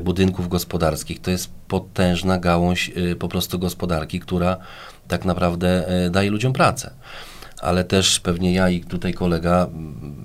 budynków 0.02 0.50
gospodarskich. 0.50 1.22
To 1.22 1.32
jest 1.32 1.50
potężna 1.68 2.38
gałąź 2.38 2.92
e, 2.96 3.16
po 3.16 3.28
prostu 3.28 3.60
gospodarki, 3.60 4.20
która 4.20 4.58
tak 5.08 5.26
naprawdę 5.26 5.88
e, 5.88 6.10
daje 6.10 6.32
ludziom 6.32 6.54
pracę. 6.54 6.92
Ale 7.62 7.84
też 7.84 8.20
pewnie 8.20 8.54
ja 8.54 8.70
i 8.70 8.82
tutaj 8.82 9.14
kolega 9.14 9.68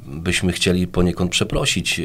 byśmy 0.06 0.52
chcieli 0.52 0.86
poniekąd 0.86 1.30
przeprosić 1.30 2.00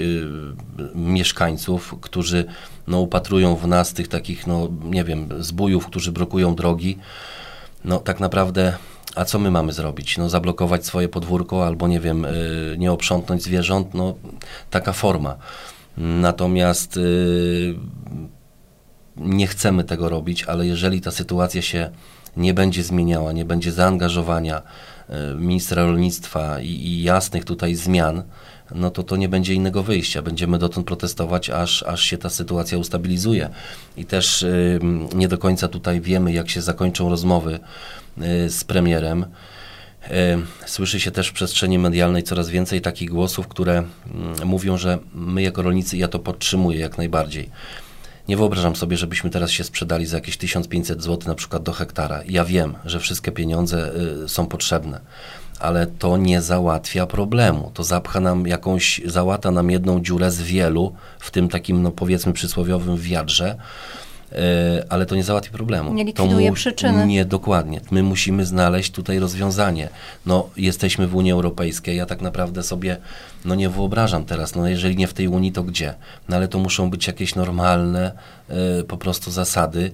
mieszkańców, 0.96 1.96
którzy 2.02 2.46
no, 2.88 3.00
upatrują 3.00 3.56
w 3.56 3.68
nas 3.68 3.94
tych 3.94 4.08
takich, 4.08 4.48
no 4.48 4.70
nie 4.84 5.04
wiem, 5.04 5.30
zbójów, 5.40 5.86
którzy 5.86 6.12
blokują 6.12 6.56
drogi. 6.56 6.98
No 7.86 8.00
tak 8.00 8.20
naprawdę 8.20 8.74
a 9.16 9.26
co 9.26 9.40
my 9.40 9.52
mamy 9.52 9.74
zrobić? 9.74 10.18
No, 10.18 10.30
zablokować 10.30 10.86
swoje 10.86 11.10
podwórko 11.10 11.68
albo, 11.68 11.88
nie 11.88 12.00
wiem, 12.00 12.26
nie 12.78 12.92
oprzątnąć 12.92 13.44
zwierząt? 13.44 13.94
No, 13.94 14.16
taka 14.70 14.94
forma. 14.94 15.38
Natomiast 16.00 16.98
y, 16.98 17.76
nie 19.18 19.48
chcemy 19.48 19.84
tego 19.84 20.10
robić, 20.10 20.44
ale 20.44 20.68
jeżeli 20.68 21.02
ta 21.02 21.12
sytuacja 21.12 21.62
się 21.62 21.90
nie 22.38 22.54
będzie 22.54 22.84
zmieniała, 22.84 23.32
nie 23.32 23.46
będzie 23.46 23.72
zaangażowania 23.72 24.62
y, 25.10 25.14
ministra 25.36 25.84
rolnictwa 25.84 26.60
i, 26.62 26.68
i, 26.68 27.04
jasnych 27.04 27.46
tutaj 27.46 27.76
zmian, 27.76 28.24
no 28.76 28.92
to 28.92 29.04
to 29.04 29.16
nie 29.16 29.30
będzie 29.30 29.54
innego 29.54 29.84
wyjścia. 29.84 30.22
Będziemy 30.22 30.58
dotąd 30.58 30.88
protestować, 30.88 31.50
aż, 31.50 31.84
aż 31.84 32.02
się 32.02 32.18
ta 32.18 32.30
sytuacja 32.30 32.78
ustabilizuje. 32.78 33.50
I 33.98 34.06
też 34.06 34.44
y, 34.44 34.80
nie 35.16 35.28
do 35.28 35.38
końca 35.38 35.68
tutaj 35.68 36.02
wiemy, 36.02 36.34
jak 36.34 36.50
się 36.50 36.62
zakończą 36.62 37.10
rozmowy 37.10 37.60
z 38.48 38.64
premierem. 38.64 39.26
E, 40.04 40.38
słyszy 40.66 41.00
się 41.00 41.12
też 41.12 41.28
w 41.28 41.34
przestrzeni 41.34 41.80
medialnej 41.80 42.24
coraz 42.24 42.50
więcej 42.50 42.82
takich 42.82 43.10
głosów, 43.10 43.48
które 43.48 43.74
mm, 43.74 44.48
mówią, 44.48 44.78
że 44.78 44.98
my 45.14 45.42
jako 45.42 45.62
rolnicy, 45.62 45.98
ja 45.98 46.08
to 46.08 46.20
podtrzymuję 46.20 46.80
jak 46.80 46.98
najbardziej. 46.98 47.50
Nie 48.28 48.38
wyobrażam 48.38 48.76
sobie, 48.76 48.98
żebyśmy 48.98 49.30
teraz 49.30 49.52
się 49.52 49.64
sprzedali 49.64 50.06
za 50.06 50.18
jakieś 50.18 50.38
1500 50.38 51.04
zł 51.04 51.28
na 51.28 51.36
przykład 51.36 51.64
do 51.64 51.72
hektara. 51.72 52.22
Ja 52.26 52.46
wiem, 52.46 52.76
że 52.86 53.00
wszystkie 53.00 53.32
pieniądze 53.32 53.92
y, 54.26 54.30
są 54.30 54.46
potrzebne, 54.48 55.00
ale 55.60 55.88
to 55.88 56.18
nie 56.18 56.42
załatwia 56.42 57.06
problemu. 57.06 57.72
To 57.74 57.84
zapcha 57.84 58.20
nam 58.20 58.48
jakąś, 58.48 59.02
załata 59.06 59.52
nam 59.52 59.72
jedną 59.72 60.02
dziurę 60.02 60.32
z 60.32 60.42
wielu 60.42 60.96
w 61.20 61.32
tym 61.32 61.50
takim, 61.50 61.84
no 61.84 61.92
powiedzmy 61.92 62.34
przysłowiowym 62.34 62.98
wiadrze, 62.98 63.56
ale 64.90 65.06
to 65.06 65.16
nie 65.16 65.24
załatwi 65.24 65.52
problemu. 65.52 65.94
Nie 65.94 66.04
likwiduje 66.04 66.52
przyczyny. 66.52 67.08
Nie, 67.08 67.26
dokładnie. 67.26 67.82
My 67.92 68.04
musimy 68.04 68.46
znaleźć 68.46 68.92
tutaj 68.92 69.20
rozwiązanie. 69.20 69.90
No, 70.26 70.50
jesteśmy 70.58 71.08
w 71.08 71.16
Unii 71.16 71.32
Europejskiej, 71.32 71.98
ja 71.98 72.06
tak 72.06 72.22
naprawdę 72.22 72.64
sobie 72.64 72.98
no 73.46 73.56
nie 73.56 73.70
wyobrażam 73.70 74.26
teraz, 74.26 74.56
no 74.56 74.68
jeżeli 74.68 74.98
nie 74.98 75.08
w 75.08 75.14
tej 75.14 75.28
Unii, 75.28 75.52
to 75.52 75.64
gdzie? 75.64 75.94
No 76.30 76.36
ale 76.36 76.48
to 76.48 76.60
muszą 76.60 76.90
być 76.90 77.08
jakieś 77.08 77.36
normalne 77.36 78.12
y, 78.80 78.84
po 78.84 78.98
prostu 78.98 79.32
zasady, 79.32 79.92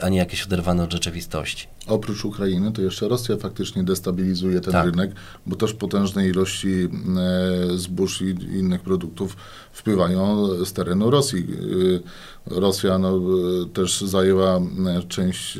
a 0.00 0.08
nie 0.08 0.18
jakieś 0.18 0.46
oderwane 0.46 0.84
od 0.84 0.92
rzeczywistości. 0.92 1.66
Oprócz 1.86 2.24
Ukrainy, 2.24 2.72
to 2.72 2.82
jeszcze 2.82 3.08
Rosja 3.08 3.36
faktycznie 3.36 3.84
destabilizuje 3.84 4.60
ten 4.60 4.72
tak. 4.72 4.86
rynek, 4.86 5.10
bo 5.46 5.56
też 5.56 5.74
potężne 5.74 6.28
ilości 6.28 6.68
e, 6.74 7.78
zbóż 7.78 8.22
i 8.22 8.28
innych 8.58 8.80
produktów 8.80 9.36
wpływają 9.72 10.48
z 10.64 10.72
terenu 10.72 11.10
Rosji. 11.10 11.46
E, 12.46 12.60
Rosja 12.60 12.98
no, 12.98 13.20
też 13.72 14.00
zajęła 14.00 14.60
część, 15.08 15.58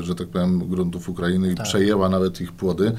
że 0.00 0.14
tak 0.14 0.28
powiem, 0.28 0.68
gruntów 0.68 1.08
Ukrainy 1.08 1.52
i 1.52 1.54
tak. 1.54 1.66
przejęła 1.66 2.08
nawet 2.08 2.40
ich 2.40 2.52
płody 2.52 2.92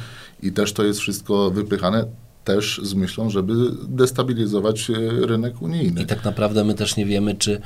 i 0.43 0.51
też 0.51 0.73
to 0.73 0.83
jest 0.83 0.99
wszystko 0.99 1.51
wypychane 1.51 2.05
też 2.45 2.81
z 2.83 2.93
myślą, 2.93 3.29
żeby 3.29 3.53
destabilizować 3.87 4.91
rynek 5.21 5.61
unijny. 5.61 6.01
I 6.01 6.05
tak 6.05 6.23
naprawdę 6.23 6.63
my 6.63 6.73
też 6.73 6.97
nie 6.97 7.05
wiemy, 7.05 7.35
czy 7.35 7.61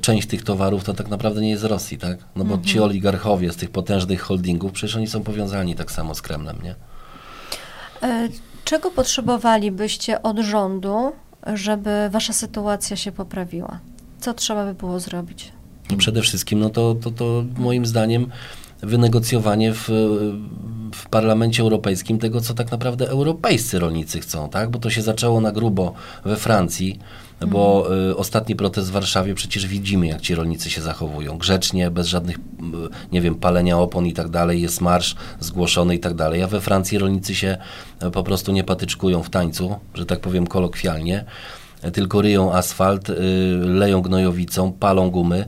część 0.00 0.28
tych 0.28 0.42
towarów 0.42 0.84
to 0.84 0.94
tak 0.94 1.08
naprawdę 1.08 1.40
nie 1.40 1.50
jest 1.50 1.62
z 1.62 1.64
Rosji, 1.64 1.98
tak? 1.98 2.18
No 2.36 2.44
bo 2.44 2.54
mhm. 2.54 2.64
ci 2.64 2.80
oligarchowie 2.80 3.52
z 3.52 3.56
tych 3.56 3.70
potężnych 3.70 4.20
holdingów, 4.20 4.72
przecież 4.72 4.96
oni 4.96 5.06
są 5.06 5.22
powiązani 5.22 5.74
tak 5.74 5.92
samo 5.92 6.14
z 6.14 6.22
Kremlem, 6.22 6.56
nie? 6.62 6.74
Czego 8.64 8.90
potrzebowalibyście 8.90 10.22
od 10.22 10.38
rządu, 10.38 11.12
żeby 11.54 11.90
wasza 12.10 12.32
sytuacja 12.32 12.96
się 12.96 13.12
poprawiła? 13.12 13.78
Co 14.20 14.34
trzeba 14.34 14.64
by 14.64 14.74
było 14.74 15.00
zrobić? 15.00 15.52
No 15.90 15.96
przede 15.96 16.22
wszystkim, 16.22 16.58
no 16.58 16.70
to, 16.70 16.94
to, 16.94 17.10
to 17.10 17.44
moim 17.58 17.86
zdaniem 17.86 18.26
wynegocjowanie 18.86 19.72
w, 19.72 19.88
w 20.94 21.08
Parlamencie 21.08 21.62
Europejskim 21.62 22.18
tego, 22.18 22.40
co 22.40 22.54
tak 22.54 22.70
naprawdę 22.70 23.08
europejscy 23.08 23.78
rolnicy 23.78 24.20
chcą, 24.20 24.48
tak? 24.48 24.70
Bo 24.70 24.78
to 24.78 24.90
się 24.90 25.02
zaczęło 25.02 25.40
na 25.40 25.52
grubo 25.52 25.92
we 26.24 26.36
Francji, 26.36 26.98
bo 27.46 27.88
y, 28.10 28.16
ostatni 28.16 28.56
protest 28.56 28.88
w 28.88 28.92
Warszawie 28.92 29.34
przecież 29.34 29.66
widzimy, 29.66 30.06
jak 30.06 30.20
ci 30.20 30.34
rolnicy 30.34 30.70
się 30.70 30.82
zachowują. 30.82 31.38
Grzecznie, 31.38 31.90
bez 31.90 32.06
żadnych, 32.06 32.36
y, 32.36 32.40
nie 33.12 33.20
wiem, 33.20 33.34
palenia 33.34 33.78
opon 33.78 34.06
i 34.06 34.12
tak 34.12 34.28
dalej, 34.28 34.62
jest 34.62 34.80
marsz 34.80 35.16
zgłoszony 35.40 35.94
i 35.94 35.98
tak 35.98 36.14
dalej. 36.14 36.42
A 36.42 36.46
we 36.46 36.60
Francji 36.60 36.98
rolnicy 36.98 37.34
się 37.34 37.56
y, 38.02 38.10
po 38.10 38.22
prostu 38.22 38.52
nie 38.52 38.64
patyczkują 38.64 39.22
w 39.22 39.30
tańcu, 39.30 39.76
że 39.94 40.06
tak 40.06 40.20
powiem 40.20 40.46
kolokwialnie, 40.46 41.24
tylko 41.92 42.22
ryją 42.22 42.52
asfalt, 42.52 43.10
y, 43.10 43.14
leją 43.64 44.02
gnojowicą, 44.02 44.72
palą 44.72 45.10
gumy. 45.10 45.40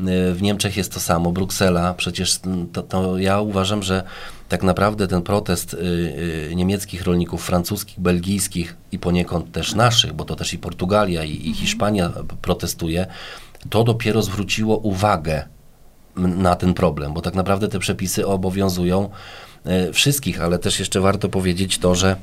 Y, 0.00 0.34
W 0.34 0.42
Niemczech 0.42 0.76
jest 0.76 0.92
to 0.92 1.00
samo, 1.00 1.32
Bruksela, 1.32 1.94
przecież 1.94 2.40
to, 2.72 2.82
to 2.82 3.18
ja 3.18 3.40
uważam, 3.40 3.82
że 3.82 4.02
tak 4.48 4.62
naprawdę 4.62 5.08
ten 5.08 5.22
protest 5.22 5.74
y, 5.74 6.52
niemieckich 6.56 7.02
rolników, 7.02 7.44
francuskich, 7.44 8.00
belgijskich 8.00 8.76
i 8.92 8.98
poniekąd 8.98 9.52
też 9.52 9.74
naszych, 9.74 10.12
bo 10.12 10.24
to 10.24 10.36
też 10.36 10.54
i 10.54 10.58
Portugalia 10.58 11.24
i, 11.24 11.50
i 11.50 11.54
Hiszpania 11.54 12.12
protestuje, 12.42 13.06
to 13.70 13.84
dopiero 13.84 14.22
zwróciło 14.22 14.76
uwagę 14.76 15.44
na 16.16 16.56
ten 16.56 16.74
problem, 16.74 17.14
bo 17.14 17.20
tak 17.20 17.34
naprawdę 17.34 17.68
te 17.68 17.78
przepisy 17.78 18.26
obowiązują 18.26 19.10
wszystkich, 19.92 20.42
ale 20.42 20.58
też 20.58 20.78
jeszcze 20.78 21.00
warto 21.00 21.28
powiedzieć 21.28 21.78
to, 21.78 21.94
że 21.94 22.16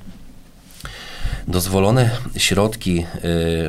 dozwolone 1.48 2.10
środki 2.38 3.06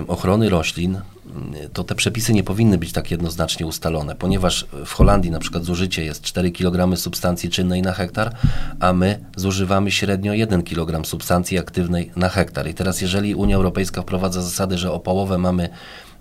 y, 0.01 0.07
ochrony 0.07 0.49
roślin, 0.49 0.97
y, 0.97 1.69
to 1.73 1.85
te 1.85 1.95
przepisy 1.95 2.33
nie 2.33 2.43
powinny 2.43 2.79
być 2.79 2.93
tak 2.93 3.11
jednoznacznie 3.11 3.67
ustalone, 3.67 4.15
ponieważ 4.15 4.67
w 4.87 4.93
Holandii 4.93 5.31
na 5.31 5.39
przykład 5.39 5.65
zużycie 5.65 6.05
jest 6.05 6.23
4 6.23 6.53
kg 6.53 6.97
substancji 6.97 7.51
czynnej 7.51 7.83
na 7.83 7.93
hektar, 7.93 8.37
a 8.81 8.93
my 8.93 9.25
zużywamy 9.37 9.91
średnio 9.91 10.33
1 10.33 10.63
kg 10.63 11.07
substancji 11.07 11.59
aktywnej 11.59 12.11
na 12.17 12.29
hektar. 12.29 12.69
I 12.69 12.75
teraz 12.75 13.01
jeżeli 13.01 13.35
Unia 13.35 13.57
Europejska 13.57 14.03
wprowadza 14.03 14.43
zasady, 14.43 14.79
że 14.79 14.93
o 14.93 15.01
połowę 15.01 15.39
mamy 15.39 15.69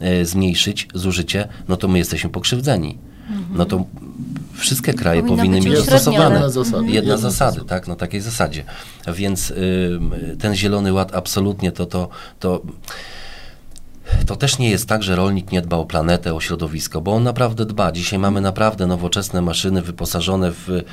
y, 0.02 0.26
zmniejszyć 0.26 0.88
zużycie, 0.94 1.48
no 1.68 1.78
to 1.78 1.88
my 1.88 1.98
jesteśmy 1.98 2.30
pokrzywdzeni. 2.30 2.98
No 3.52 3.66
to 3.66 3.86
wszystkie 4.54 4.94
kraje 4.94 5.22
Powinno 5.22 5.38
powinny 5.38 5.58
być 5.58 5.66
mieć 5.66 5.76
dostosowane. 5.76 6.36
Jedna 6.36 6.50
zasada. 6.50 6.88
Jedna 6.88 7.18
zasady, 7.18 7.52
zasada. 7.52 7.70
tak, 7.70 7.88
na 7.88 7.96
takiej 7.96 8.22
zasadzie. 8.22 8.64
Więc 9.08 9.52
ym, 9.52 10.12
ten 10.40 10.56
Zielony 10.56 10.94
Ład 10.94 11.16
absolutnie 11.16 11.72
to, 11.72 11.86
to, 11.86 12.10
to, 12.40 12.62
to 14.26 14.36
też 14.36 14.60
nie 14.60 14.70
jest 14.70 14.88
tak, 14.88 15.04
że 15.04 15.16
rolnik 15.16 15.52
nie 15.52 15.62
dba 15.62 15.78
o 15.78 15.86
planetę, 15.86 16.34
o 16.34 16.42
środowisko, 16.42 17.02
bo 17.02 17.14
on 17.14 17.24
naprawdę 17.24 17.66
dba. 17.66 17.92
Dzisiaj 17.92 18.20
mamy 18.20 18.42
naprawdę 18.42 18.88
nowoczesne 18.88 19.42
maszyny 19.42 19.82
wyposażone 19.82 20.52
w 20.52 20.70
y, 20.70 20.84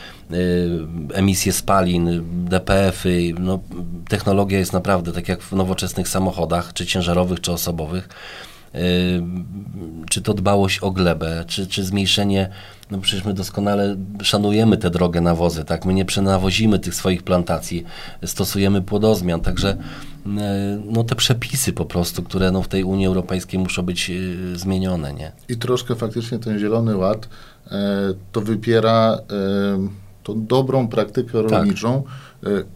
emisje 1.15 1.53
spalin, 1.53 2.25
DPF-y. 2.45 3.35
No, 3.39 3.61
technologia 4.09 4.59
jest 4.59 4.73
naprawdę 4.73 5.13
tak 5.13 5.29
jak 5.29 5.43
w 5.43 5.53
nowoczesnych 5.53 6.09
samochodach, 6.09 6.73
czy 6.73 6.87
ciężarowych, 6.87 7.41
czy 7.41 7.53
osobowych. 7.53 8.09
Y, 8.75 9.23
czy 10.11 10.23
to 10.23 10.35
dbałość 10.35 10.79
o 10.79 10.91
glebę, 10.91 11.45
czy, 11.47 11.67
czy 11.67 11.85
zmniejszenie, 11.85 12.49
no 12.91 12.99
przecież 12.99 13.25
my 13.25 13.35
doskonale 13.35 13.97
szanujemy 14.23 14.77
tę 14.77 14.91
drogę 14.91 15.21
nawozy, 15.21 15.65
tak, 15.65 15.85
my 15.85 15.95
nie 15.95 16.05
przenawozimy 16.05 16.79
tych 16.79 16.95
swoich 16.95 17.23
plantacji, 17.23 17.85
stosujemy 18.25 18.83
płodozmian, 18.83 19.41
także 19.41 19.73
y, 19.73 20.31
no 20.85 21.05
te 21.05 21.15
przepisy 21.15 21.73
po 21.73 21.85
prostu, 21.85 22.23
które 22.23 22.51
no 22.51 22.63
w 22.63 22.69
tej 22.69 22.85
Unii 22.85 23.07
Europejskiej 23.07 23.61
muszą 23.61 23.83
być 23.83 24.11
y, 24.11 24.59
zmienione, 24.59 25.13
nie? 25.13 25.33
I 25.49 25.57
troszkę 25.57 25.95
faktycznie 25.95 26.39
ten 26.39 26.59
Zielony 26.59 26.97
Ład 26.97 27.29
to 28.33 28.41
wypiera 28.41 29.19
tą 30.23 30.47
dobrą 30.47 30.89
praktykę 30.89 31.43
rolniczą, 31.43 31.97
e, 31.97 32.03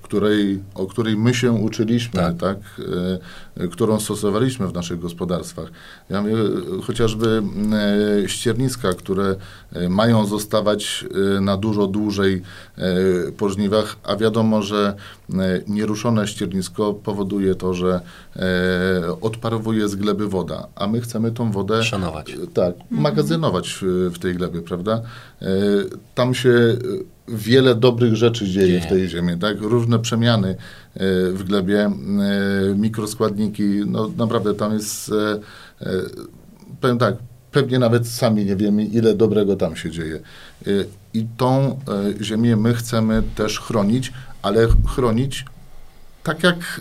której, 0.02 0.62
o 0.74 0.86
której 0.86 1.16
my 1.16 1.34
się 1.34 1.52
uczyliśmy, 1.52 2.20
Tak. 2.20 2.36
tak, 2.36 2.56
e, 3.56 3.62
e, 3.64 3.68
którą 3.68 4.00
stosowaliśmy 4.00 4.68
w 4.68 4.72
naszych 4.74 4.98
gospodarstwach. 5.00 5.68
Ja 6.10 6.22
mówię, 6.22 6.34
e, 6.34 6.82
chociażby 6.82 7.42
e, 8.24 8.28
ścierniska, 8.28 8.92
które 8.92 9.36
e, 9.72 9.88
mają 9.88 10.26
zostawać 10.26 11.04
e, 11.36 11.40
na 11.40 11.56
dużo 11.56 11.86
dłużej 11.86 12.42
e, 12.78 12.82
po 13.32 13.48
żniwach, 13.48 13.96
a 14.02 14.16
wiadomo, 14.16 14.62
że 14.62 14.94
e, 15.23 15.23
nieruszone 15.68 16.26
ściernisko 16.26 16.94
powoduje 16.94 17.54
to, 17.54 17.74
że 17.74 18.00
e, 18.36 18.40
odparowuje 19.20 19.88
z 19.88 19.94
gleby 19.96 20.28
woda, 20.28 20.66
a 20.74 20.86
my 20.86 21.00
chcemy 21.00 21.32
tą 21.32 21.52
wodę 21.52 21.82
Szanować. 21.84 22.32
tak, 22.54 22.74
magazynować 22.90 23.78
w, 23.82 24.10
w 24.14 24.18
tej 24.18 24.34
glebie, 24.34 24.62
prawda? 24.62 25.00
E, 25.42 25.46
Tam 26.14 26.34
się 26.34 26.50
e, 26.50 26.76
wiele 27.28 27.74
dobrych 27.74 28.16
rzeczy 28.16 28.46
dzieje 28.46 28.66
Dzieje. 28.66 28.80
w 28.80 28.86
tej 28.86 29.08
ziemi, 29.08 29.38
tak? 29.38 29.60
Różne 29.60 29.98
przemiany 29.98 30.48
e, 30.48 30.56
w 31.32 31.44
glebie, 31.44 31.80
e, 31.80 31.90
mikroskładniki, 32.76 33.62
no 33.86 34.10
naprawdę 34.16 34.54
tam 34.54 34.72
jest, 34.72 35.12
e, 35.12 35.40
e, 35.86 35.90
powiem 36.80 36.98
tak, 36.98 37.14
pewnie 37.52 37.78
nawet 37.78 38.08
sami 38.08 38.44
nie 38.44 38.56
wiemy, 38.56 38.84
ile 38.84 39.14
dobrego 39.14 39.56
tam 39.56 39.76
się 39.76 39.90
dzieje. 39.90 40.20
E, 40.66 40.70
I 41.14 41.26
tą 41.36 41.78
e, 42.20 42.24
ziemię 42.24 42.56
my 42.56 42.74
chcemy 42.74 43.22
też 43.34 43.60
chronić, 43.60 44.12
ale 44.44 44.68
chronić 44.86 45.44
tak 46.22 46.42
jak 46.42 46.80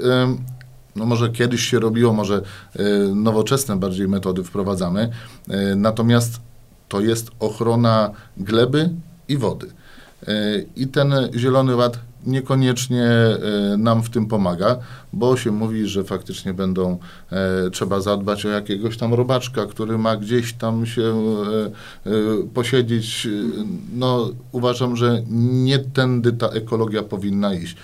no 0.95 1.06
może 1.06 1.30
kiedyś 1.30 1.62
się 1.62 1.80
robiło, 1.80 2.13
może 2.13 2.41
e, 2.76 2.84
nowoczesne 3.15 3.76
bardziej 3.76 4.08
metody 4.08 4.43
wprowadzamy, 4.43 5.10
e, 5.49 5.76
natomiast 5.76 6.39
to 6.88 7.02
jest 7.02 7.32
ochrona 7.39 8.12
gleby 8.38 8.89
i 9.28 9.38
wody. 9.38 9.67
E, 10.28 10.34
I 10.76 10.88
ten 10.88 11.13
Zielony 11.36 11.76
Ład 11.76 11.99
niekoniecznie 12.26 13.04
e, 13.04 13.38
nam 13.78 14.04
w 14.04 14.10
tym 14.10 14.26
pomaga, 14.26 14.78
bo 15.14 15.38
się 15.38 15.52
mówi, 15.52 15.88
że 15.88 16.04
faktycznie 16.04 16.54
będą, 16.54 16.98
e, 17.32 17.70
trzeba 17.70 18.02
zadbać 18.02 18.46
o 18.46 18.50
jakiegoś 18.50 18.98
tam 18.98 19.14
robaczka, 19.14 19.66
który 19.66 19.98
ma 19.98 20.18
gdzieś 20.18 20.54
tam 20.54 20.86
się 20.86 21.14
e, 22.06 22.12
posiedzieć. 22.54 23.28
No 23.94 24.30
uważam, 24.52 24.96
że 24.96 25.24
nie 25.52 25.80
tędy 25.80 26.34
ta 26.34 26.48
ekologia 26.48 27.04
powinna 27.04 27.54
iść. 27.54 27.76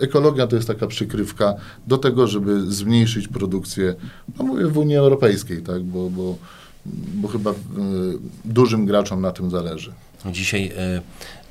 Ekologia 0.00 0.46
to 0.46 0.56
jest 0.56 0.68
taka 0.68 0.86
przykrywka 0.86 1.54
do 1.86 1.98
tego, 1.98 2.26
żeby 2.26 2.72
zmniejszyć 2.72 3.28
produkcję, 3.28 3.94
no 4.38 4.44
mówię 4.44 4.66
w 4.66 4.78
Unii 4.78 4.96
Europejskiej, 4.96 5.62
tak, 5.62 5.82
bo, 5.82 6.10
bo, 6.10 6.36
bo 7.14 7.28
chyba 7.28 7.50
e, 7.50 7.54
dużym 8.44 8.86
graczom 8.86 9.20
na 9.20 9.32
tym 9.32 9.50
zależy. 9.50 9.92
Dzisiaj 10.32 10.66
y, 10.66 11.00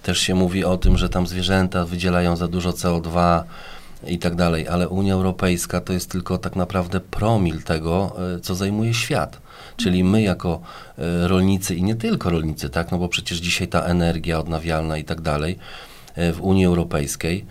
też 0.05 0.19
się 0.19 0.35
mówi 0.35 0.65
o 0.65 0.77
tym, 0.77 0.97
że 0.97 1.09
tam 1.09 1.27
zwierzęta 1.27 1.85
wydzielają 1.85 2.35
za 2.35 2.47
dużo 2.47 2.69
CO2 2.69 3.43
i 4.07 4.19
tak 4.19 4.35
dalej, 4.35 4.67
ale 4.67 4.89
Unia 4.89 5.13
Europejska 5.13 5.81
to 5.81 5.93
jest 5.93 6.11
tylko 6.11 6.37
tak 6.37 6.55
naprawdę 6.55 6.99
promil 6.99 7.63
tego, 7.63 8.15
y, 8.37 8.39
co 8.39 8.55
zajmuje 8.55 8.93
świat. 8.93 9.41
Czyli 9.77 10.03
my 10.03 10.21
jako 10.21 10.61
y, 10.99 11.27
rolnicy 11.27 11.75
i 11.75 11.83
nie 11.83 11.95
tylko 11.95 12.29
rolnicy, 12.29 12.69
tak, 12.69 12.91
no 12.91 12.97
bo 12.97 13.09
przecież 13.09 13.37
dzisiaj 13.37 13.67
ta 13.67 13.81
energia 13.81 14.39
odnawialna 14.39 14.97
i 14.97 15.03
tak 15.03 15.21
dalej 15.21 15.57
y, 16.17 16.33
w 16.33 16.41
Unii 16.41 16.65
Europejskiej 16.65 17.45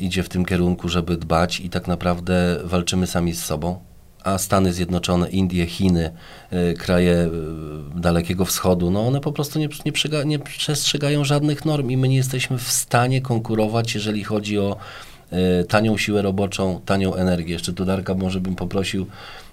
idzie 0.00 0.22
w 0.22 0.28
tym 0.28 0.44
kierunku, 0.44 0.88
żeby 0.88 1.16
dbać 1.16 1.60
i 1.60 1.70
tak 1.70 1.88
naprawdę 1.88 2.58
walczymy 2.64 3.06
sami 3.06 3.32
z 3.32 3.44
sobą, 3.44 3.80
a 4.26 4.38
Stany 4.38 4.72
Zjednoczone, 4.72 5.28
Indie, 5.30 5.66
Chiny, 5.66 6.10
y, 6.52 6.74
kraje 6.74 7.12
y, 7.12 8.00
Dalekiego 8.00 8.44
Wschodu, 8.44 8.90
no 8.90 9.06
one 9.06 9.20
po 9.20 9.32
prostu 9.32 9.58
nie, 9.58 9.68
nie, 9.84 10.24
nie 10.24 10.38
przestrzegają 10.38 11.24
żadnych 11.24 11.64
norm 11.64 11.90
i 11.90 11.96
my 11.96 12.08
nie 12.08 12.16
jesteśmy 12.16 12.58
w 12.58 12.72
stanie 12.72 13.20
konkurować, 13.20 13.94
jeżeli 13.94 14.24
chodzi 14.24 14.58
o 14.58 14.76
tanią 15.68 15.96
siłę 15.96 16.22
roboczą, 16.22 16.80
tanią 16.84 17.14
energię. 17.14 17.52
Jeszcze 17.52 17.72
tu 17.72 17.84
Darka 17.84 18.14
może 18.14 18.40
bym 18.40 18.54
poprosił 18.54 19.06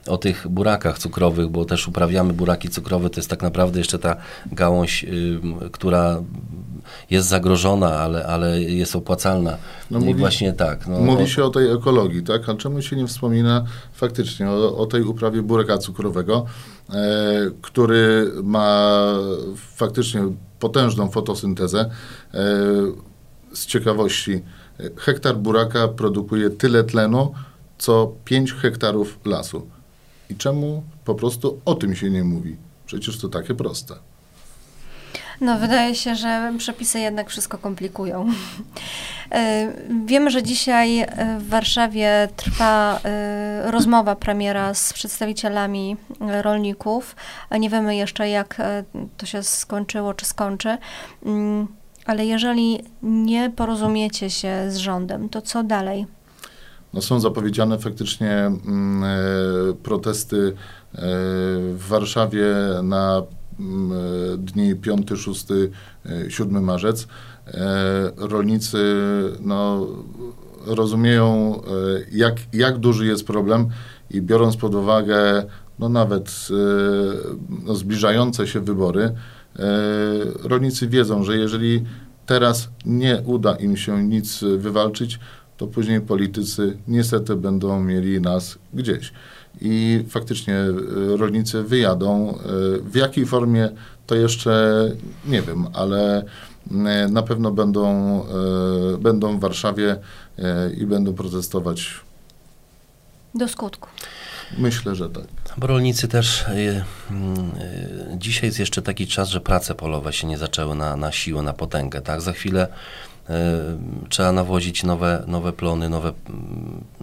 o 0.08 0.18
tych 0.18 0.48
burakach 0.48 1.00
cukrowych, 1.00 1.48
bo 1.48 1.66
też 1.66 1.88
uprawiamy 1.88 2.34
buraki 2.34 2.70
cukrowe, 2.70 3.10
to 3.10 3.20
jest 3.20 3.30
tak 3.30 3.42
naprawdę 3.42 3.80
jeszcze 3.80 4.00
ta 4.00 4.16
gałąź, 4.52 5.04
y, 5.04 5.40
która 5.72 6.22
jest 7.10 7.28
zagrożona, 7.28 8.00
ale, 8.00 8.26
ale 8.26 8.62
jest 8.62 8.96
opłacalna. 8.96 9.58
No 9.92 10.00
I 10.00 10.04
mówi- 10.04 10.20
właśnie 10.20 10.54
tak. 10.54 10.88
No, 10.88 11.00
Mówi 11.00 11.28
się 11.30 11.44
o 11.44 11.50
tej 11.50 11.72
ekologii, 11.72 12.24
tak? 12.24 12.50
A 12.50 12.56
czemu 12.56 12.82
się 12.82 12.96
nie 12.96 13.08
wspomina 13.08 13.66
faktycznie 13.94 14.50
o, 14.50 14.78
o 14.78 14.86
tej 14.86 15.02
uprawie 15.02 15.42
buraka 15.42 15.78
cukrowego, 15.78 16.46
e, 16.90 16.94
który 17.62 18.32
ma 18.44 18.94
faktycznie 19.76 20.22
potężną 20.60 21.10
fotosyntezę. 21.10 21.90
E, 22.34 22.40
z 23.54 23.66
ciekawości, 23.66 24.42
hektar 24.98 25.38
buraka 25.38 25.88
produkuje 25.88 26.50
tyle 26.50 26.84
tlenu, 26.84 27.34
co 27.78 28.14
5 28.26 28.54
hektarów 28.54 29.20
lasu. 29.26 29.68
I 30.30 30.36
czemu 30.36 30.84
po 31.06 31.16
prostu 31.16 31.60
o 31.66 31.76
tym 31.76 31.96
się 31.96 32.10
nie 32.10 32.24
mówi? 32.24 32.56
Przecież 32.86 33.18
to 33.18 33.30
takie 33.30 33.56
proste. 33.56 33.96
No, 35.42 35.60
wydaje 35.60 35.96
się, 35.96 36.16
że 36.16 36.54
przepisy 36.58 37.00
jednak 37.00 37.30
wszystko 37.30 37.58
komplikują. 37.58 38.30
E, 39.32 39.74
Wiemy, 40.06 40.32
że 40.32 40.44
dzisiaj 40.44 41.00
e, 41.00 41.08
w 41.40 41.50
Warszawie 41.50 42.30
trwa 42.36 43.00
e, 43.04 43.72
rozmowa 43.72 44.16
premiera 44.16 44.74
z 44.74 44.94
przedstawicielami 44.94 45.98
rolników. 46.20 47.16
Nie 47.60 47.70
wiemy 47.70 47.96
jeszcze, 47.96 48.30
jak 48.30 48.62
to 49.18 49.26
się 49.26 49.44
skończyło, 49.44 50.14
czy 50.14 50.26
skończy. 50.26 50.78
Ale 52.06 52.26
jeżeli 52.26 52.80
nie 53.04 53.50
porozumiecie 53.56 54.30
się 54.30 54.66
z 54.70 54.78
rządem, 54.78 55.30
to 55.30 55.42
co 55.42 55.64
dalej? 55.64 56.06
No 56.94 57.02
są 57.02 57.20
zapowiedziane 57.20 57.80
faktycznie 57.80 58.32
mm, 58.32 59.04
e, 59.04 59.74
protesty 59.84 60.38
e, 60.48 61.00
w 61.74 61.86
Warszawie 61.88 62.46
na 62.84 63.18
e, 63.18 63.24
dni 64.38 64.76
5, 64.76 65.10
6, 65.16 65.46
e, 65.52 66.32
7 66.32 66.64
marzec. 66.64 67.08
E, 67.48 68.12
rolnicy 68.18 68.78
no, 69.42 69.88
rozumieją, 70.66 71.62
jak, 72.12 72.36
jak 72.54 72.78
duży 72.78 73.06
jest 73.06 73.28
problem 73.28 73.68
i 74.10 74.22
biorąc 74.22 74.58
pod 74.58 74.76
uwagę 74.76 75.44
no, 75.80 75.90
nawet 75.90 76.48
no, 77.64 77.76
zbliżające 77.76 78.48
się 78.48 78.60
wybory, 78.60 79.16
rolnicy 80.44 80.88
wiedzą, 80.88 81.24
że 81.24 81.38
jeżeli 81.38 81.84
teraz 82.26 82.70
nie 82.86 83.22
uda 83.26 83.56
im 83.56 83.78
się 83.78 84.04
nic 84.04 84.44
wywalczyć, 84.58 85.20
to 85.58 85.68
później 85.68 86.02
politycy 86.02 86.78
niestety 86.88 87.36
będą 87.36 87.84
mieli 87.84 88.22
nas 88.22 88.58
gdzieś. 88.74 89.14
I 89.62 90.04
faktycznie 90.10 90.56
e, 90.56 90.72
rolnicy 91.18 91.64
wyjadą. 91.64 92.30
E, 92.30 92.40
W 92.82 92.96
jakiej 92.96 93.26
formie 93.26 93.70
to 94.08 94.16
jeszcze 94.16 94.86
nie 95.26 95.42
wiem, 95.42 95.68
ale 95.74 96.24
e, 96.72 97.08
na 97.08 97.22
pewno 97.24 97.52
będą, 97.52 97.88
e, 98.24 98.98
będą 98.98 99.38
w 99.38 99.42
Warszawie 99.42 99.96
e, 100.40 100.74
i 100.74 100.86
będą 100.86 101.14
protestować. 101.14 102.02
Do 103.36 103.48
skutku. 103.48 103.90
Myślę, 104.58 104.96
że 104.96 105.10
tak. 105.10 105.24
Bo 105.58 105.68
rolnicy 105.68 106.08
też, 106.08 106.42
y, 106.42 106.52
y, 106.52 106.84
dzisiaj 108.18 108.48
jest 108.48 108.60
jeszcze 108.60 108.82
taki 108.82 109.08
czas, 109.08 109.30
że 109.30 109.42
prace 109.42 109.76
polowe 109.76 110.14
się 110.14 110.28
nie 110.28 110.38
zaczęły 110.38 110.76
na, 110.76 110.96
na 110.96 111.12
siłę, 111.12 111.42
na 111.42 111.54
potęgę, 111.54 112.02
tak? 112.02 112.22
Za 112.22 112.34
chwilę 112.34 112.68
y, 113.30 113.34
trzeba 114.10 114.32
nawozić 114.32 114.84
nowe, 114.84 115.24
nowe 115.28 115.54
plony, 115.54 115.90
nowe 115.90 116.14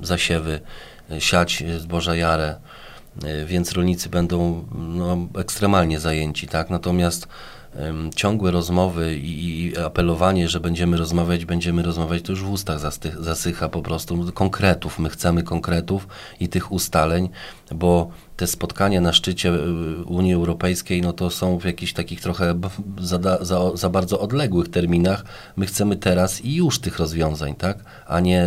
zasiewy, 0.03 0.61
siać 1.19 1.65
zboża 1.79 2.15
jarę, 2.15 2.57
y, 3.25 3.47
więc 3.47 3.73
rolnicy 3.73 4.09
będą 4.09 4.67
no, 4.75 5.19
ekstremalnie 5.41 6.01
zajęci, 6.01 6.49
tak? 6.49 6.71
Natomiast 6.71 7.29
ciągłe 8.17 8.51
rozmowy 8.51 9.17
i, 9.17 9.73
apelowanie, 9.79 10.49
że 10.49 10.61
będziemy 10.61 10.97
rozmawiać, 10.97 11.45
będziemy 11.45 11.83
rozmawiać, 11.83 12.23
to 12.23 12.33
już 12.33 12.43
w 12.43 12.51
ustach 12.51 12.79
zasycha 13.19 13.69
po 13.69 13.83
prostu. 13.83 14.33
Konkretów, 14.33 14.99
my 14.99 15.11
chcemy 15.11 15.43
konkretów 15.43 16.09
i 16.41 16.49
tych 16.49 16.73
ustaleń, 16.73 17.29
bo 17.75 18.11
te 18.41 18.47
spotkania 18.47 19.01
na 19.01 19.13
szczycie 19.13 19.49
y, 19.55 20.05
Unii 20.05 20.35
Europejskiej, 20.35 21.03
no 21.03 21.13
to 21.13 21.31
są 21.31 21.59
w 21.59 21.65
jakichś 21.65 21.93
takich 21.93 22.21
trochę 22.21 22.61
za, 23.01 23.19
za, 23.41 23.77
za 23.77 23.91
bardzo 23.91 24.21
odległych 24.21 24.69
terminach. 24.69 25.25
My 25.57 25.67
chcemy 25.67 25.97
teraz 25.97 26.45
i 26.45 26.55
już 26.55 26.79
tych 26.79 26.99
rozwiązań, 26.99 27.55
tak? 27.55 27.79
A 28.07 28.21
nie 28.21 28.47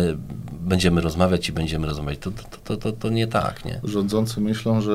będziemy 0.52 1.00
rozmawiać 1.00 1.48
i 1.48 1.52
będziemy 1.52 1.86
rozmawiać. 1.86 2.18
To, 2.18 2.30
to, 2.30 2.56
to, 2.64 2.76
to, 2.76 2.92
to 2.92 3.08
nie 3.08 3.26
tak, 3.26 3.64
nie? 3.64 3.80
Rządzący 3.84 4.40
myślą, 4.40 4.80
że 4.80 4.92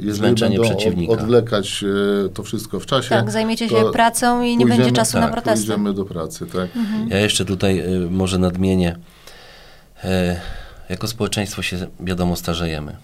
jeżeli 0.00 0.12
Zmęczenie 0.12 0.58
będą 0.58 0.76
przeciwnika. 0.76 1.12
od, 1.12 1.20
odwlekać 1.20 1.84
e, 1.84 2.28
to 2.28 2.42
wszystko 2.42 2.80
w 2.80 2.86
czasie, 2.86 3.08
Tak, 3.08 3.30
zajmiecie 3.30 3.68
się 3.68 3.84
pracą 3.92 4.42
i 4.42 4.56
nie 4.56 4.66
będzie 4.66 4.92
czasu 4.92 5.16
na 5.18 5.22
tak, 5.22 5.32
protesty. 5.32 5.66
pójdziemy 5.66 5.94
do 5.94 6.04
pracy, 6.04 6.46
tak? 6.46 6.68
Ja 7.08 7.18
jeszcze 7.18 7.44
tutaj 7.44 7.80
y, 7.80 8.10
może 8.10 8.38
nadmienię. 8.38 8.96
Jako 10.88 11.06
społeczeństwo 11.06 11.62
się 11.62 11.86
wiadomo 12.00 12.36
starzejemy, 12.36 12.96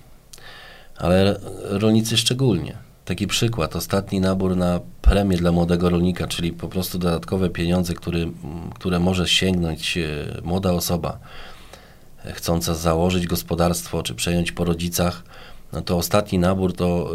ale 0.98 1.40
rolnicy 1.62 2.16
szczególnie. 2.16 2.76
Taki 3.04 3.26
przykład, 3.26 3.76
ostatni 3.76 4.20
nabór 4.20 4.56
na 4.56 4.80
premię 5.02 5.36
dla 5.36 5.52
młodego 5.52 5.90
rolnika, 5.90 6.26
czyli 6.26 6.52
po 6.52 6.68
prostu 6.68 6.98
dodatkowe 6.98 7.50
pieniądze, 7.50 7.94
który, 7.94 8.30
które 8.74 8.98
może 8.98 9.28
sięgnąć 9.28 9.98
e, 9.98 10.06
młoda 10.42 10.72
osoba 10.72 11.18
e, 12.24 12.32
chcąca 12.32 12.74
założyć 12.74 13.26
gospodarstwo 13.26 14.02
czy 14.02 14.14
przejąć 14.14 14.52
po 14.52 14.64
rodzicach, 14.64 15.22
no 15.72 15.82
to 15.82 15.96
ostatni 15.96 16.38
nabór 16.38 16.72
to 16.72 17.10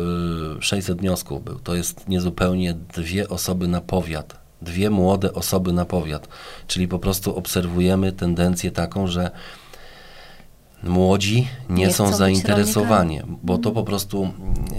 y, 0.60 0.62
600 0.62 1.00
wniosków 1.00 1.44
był. 1.44 1.60
To 1.60 1.76
jest 1.76 2.08
niezupełnie 2.08 2.74
dwie 2.74 3.30
osoby 3.30 3.68
na 3.68 3.82
powiat. 3.82 4.44
Dwie 4.62 4.90
młode 4.90 5.34
osoby 5.34 5.74
na 5.74 5.86
powiat. 5.86 6.28
Czyli 6.68 6.88
po 6.88 7.00
prostu 7.00 7.36
obserwujemy 7.36 8.12
tendencję 8.12 8.72
taką, 8.72 9.08
że 9.08 9.32
młodzi 10.84 11.48
nie, 11.70 11.76
Nie 11.88 11.94
są 11.94 12.14
zainteresowani, 12.14 13.20
bo 13.44 13.58
to 13.58 13.72
po 13.72 13.84
prostu, 13.84 14.30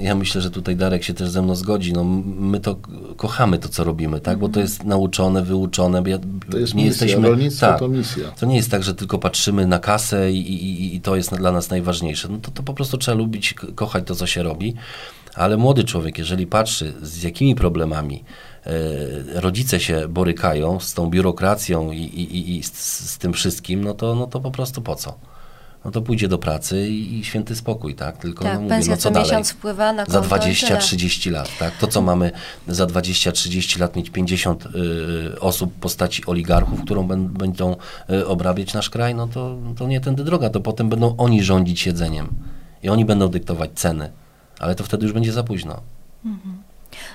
ja 0.00 0.14
myślę, 0.14 0.40
że 0.40 0.50
tutaj 0.50 0.76
Darek 0.76 1.04
się 1.04 1.14
też 1.14 1.28
ze 1.30 1.42
mną 1.42 1.54
zgodzi, 1.54 1.92
no 1.92 2.04
my 2.24 2.60
to 2.60 2.76
kochamy 3.16 3.58
to, 3.58 3.68
co 3.68 3.84
robimy, 3.84 4.20
tak, 4.20 4.38
bo 4.38 4.48
to 4.48 4.60
jest 4.60 4.84
nauczone, 4.84 5.42
wyuczone, 5.42 6.02
ja, 6.06 6.18
To 6.50 6.58
jest 6.58 6.74
nie 6.74 6.84
misja, 6.84 7.06
jesteśmy, 7.06 7.28
rolnictwo 7.28 7.66
tak, 7.66 7.78
to 7.78 7.88
misja. 7.88 8.30
to 8.30 8.46
nie 8.46 8.56
jest 8.56 8.70
tak, 8.70 8.82
że 8.82 8.94
tylko 8.94 9.18
patrzymy 9.18 9.66
na 9.66 9.78
kasę 9.78 10.32
i, 10.32 10.38
i, 10.54 10.96
i 10.96 11.00
to 11.00 11.16
jest 11.16 11.34
dla 11.34 11.52
nas 11.52 11.70
najważniejsze. 11.70 12.28
No 12.28 12.38
to, 12.42 12.50
to 12.50 12.62
po 12.62 12.74
prostu 12.74 12.98
trzeba 12.98 13.16
lubić, 13.18 13.54
kochać 13.74 14.04
to, 14.06 14.14
co 14.14 14.26
się 14.26 14.42
robi. 14.42 14.74
Ale 15.34 15.56
młody 15.56 15.84
człowiek, 15.84 16.18
jeżeli 16.18 16.46
patrzy, 16.46 16.92
z 17.02 17.22
jakimi 17.22 17.54
problemami 17.54 18.24
e, 18.66 19.40
rodzice 19.40 19.80
się 19.80 20.08
borykają, 20.08 20.80
z 20.80 20.94
tą 20.94 21.10
biurokracją 21.10 21.92
i, 21.92 21.96
i, 21.98 22.36
i- 22.36 22.56
i 22.58 22.62
z, 22.62 22.72
z 23.10 23.18
tym 23.18 23.32
wszystkim, 23.32 23.84
no 23.84 23.94
to, 23.94 24.14
no 24.14 24.26
to 24.26 24.40
po 24.40 24.50
prostu 24.50 24.82
po 24.82 24.96
co? 24.96 25.14
No 25.84 25.90
to 25.90 26.02
pójdzie 26.02 26.28
do 26.28 26.38
pracy 26.38 26.88
i, 26.88 27.18
i 27.18 27.24
święty 27.24 27.56
spokój, 27.56 27.94
tak? 27.94 28.16
Tylko 28.16 28.44
Tak, 28.44 28.54
no, 28.54 28.60
mówię, 28.60 28.80
no 28.88 28.96
co 28.96 29.10
dalej? 29.10 29.28
miesiąc 29.28 29.50
wpływa 29.50 29.92
na 29.92 30.04
Za 30.04 30.20
konto 30.20 30.36
i 30.36 30.56
tyle. 30.56 30.78
20-30 30.78 31.30
lat, 31.30 31.58
tak? 31.58 31.76
To, 31.76 31.86
co 31.86 32.02
mamy 32.02 32.30
za 32.68 32.86
20-30 32.86 33.80
lat 33.80 33.96
mieć 33.96 34.10
50 34.10 34.66
y, 34.66 35.40
osób 35.40 35.74
w 35.74 35.80
postaci 35.80 36.26
oligarchów, 36.26 36.80
którą 36.84 37.06
ben, 37.06 37.28
będą 37.28 37.76
y, 38.10 38.26
obrabiać 38.26 38.74
nasz 38.74 38.90
kraj, 38.90 39.14
no 39.14 39.26
to, 39.26 39.58
to 39.76 39.86
nie 39.86 40.00
tędy 40.00 40.24
droga, 40.24 40.50
to 40.50 40.60
potem 40.60 40.88
będą 40.88 41.16
oni 41.16 41.42
rządzić 41.42 41.86
jedzeniem 41.86 42.28
i 42.82 42.88
oni 42.88 43.04
będą 43.04 43.28
dyktować 43.28 43.70
ceny, 43.74 44.10
ale 44.58 44.74
to 44.74 44.84
wtedy 44.84 45.04
już 45.04 45.12
będzie 45.12 45.32
za 45.32 45.42
późno. 45.42 45.80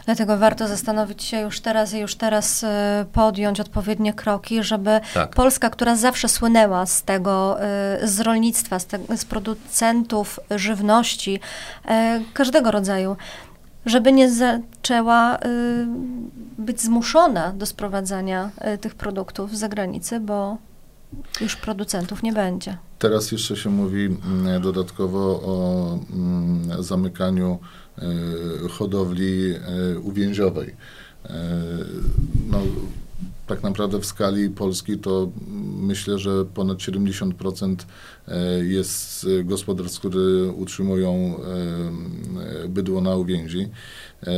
Dlatego 0.10 0.38
warto 0.38 0.68
zastanowić 0.68 1.24
się 1.24 1.40
już 1.40 1.60
teraz 1.60 1.94
i 1.94 2.00
już 2.00 2.16
teraz 2.16 2.64
e, 2.64 3.06
podjąć 3.14 3.60
odpowiednie 3.60 4.14
kroki, 4.14 4.64
żeby 4.64 5.00
Tak. 5.14 5.36
Polska, 5.36 5.70
która 5.70 5.96
zawsze 5.96 6.30
słynęła 6.30 6.86
z 6.86 7.04
tego, 7.04 7.62
e, 7.62 8.00
z 8.08 8.20
rolnictwa, 8.20 8.80
z, 8.80 8.86
te, 8.86 9.00
z 9.18 9.26
producentów 9.26 10.40
żywności 10.52 11.40
e, 11.86 12.22
każdego 12.34 12.72
rodzaju, 12.72 13.18
żeby 13.86 14.12
nie 14.12 14.32
zaczęła 14.32 15.38
być 16.58 16.82
zmuszona 16.82 17.54
do 17.54 17.66
sprowadzania 17.66 18.50
tych 18.82 18.96
produktów 18.96 19.56
z 19.56 19.60
zagranicy, 19.60 20.20
bo 20.20 20.58
już 21.42 21.56
producentów 21.56 22.24
nie 22.24 22.34
będzie. 22.34 22.78
Teraz 23.00 23.32
jeszcze 23.32 23.56
się 23.56 23.70
mówi 23.70 24.06
mm, 24.06 24.62
dodatkowo 24.62 25.20
o 25.20 25.98
mm, 26.14 26.84
zamykaniu 26.84 27.60
hodowli 28.70 29.54
e, 29.54 30.00
uwięziowej. 30.00 30.76
E, 31.26 31.34
No, 32.52 32.60
tak 33.48 33.64
naprawdę 33.64 34.00
w 34.00 34.06
skali 34.06 34.50
Polski 34.50 34.98
to 34.98 35.30
myślę, 35.82 36.20
że 36.20 36.46
ponad 36.46 36.78
70% 36.78 37.76
e, 38.28 38.66
jest 38.66 39.28
e, 39.40 39.44
gospodarstw, 39.44 40.00
które 40.00 40.52
utrzymują 40.52 41.12
e, 41.12 42.66
e, 42.66 42.68
bydło 42.70 43.02
na 43.02 43.16
uwięzi. 43.16 43.70
E, 44.28 44.32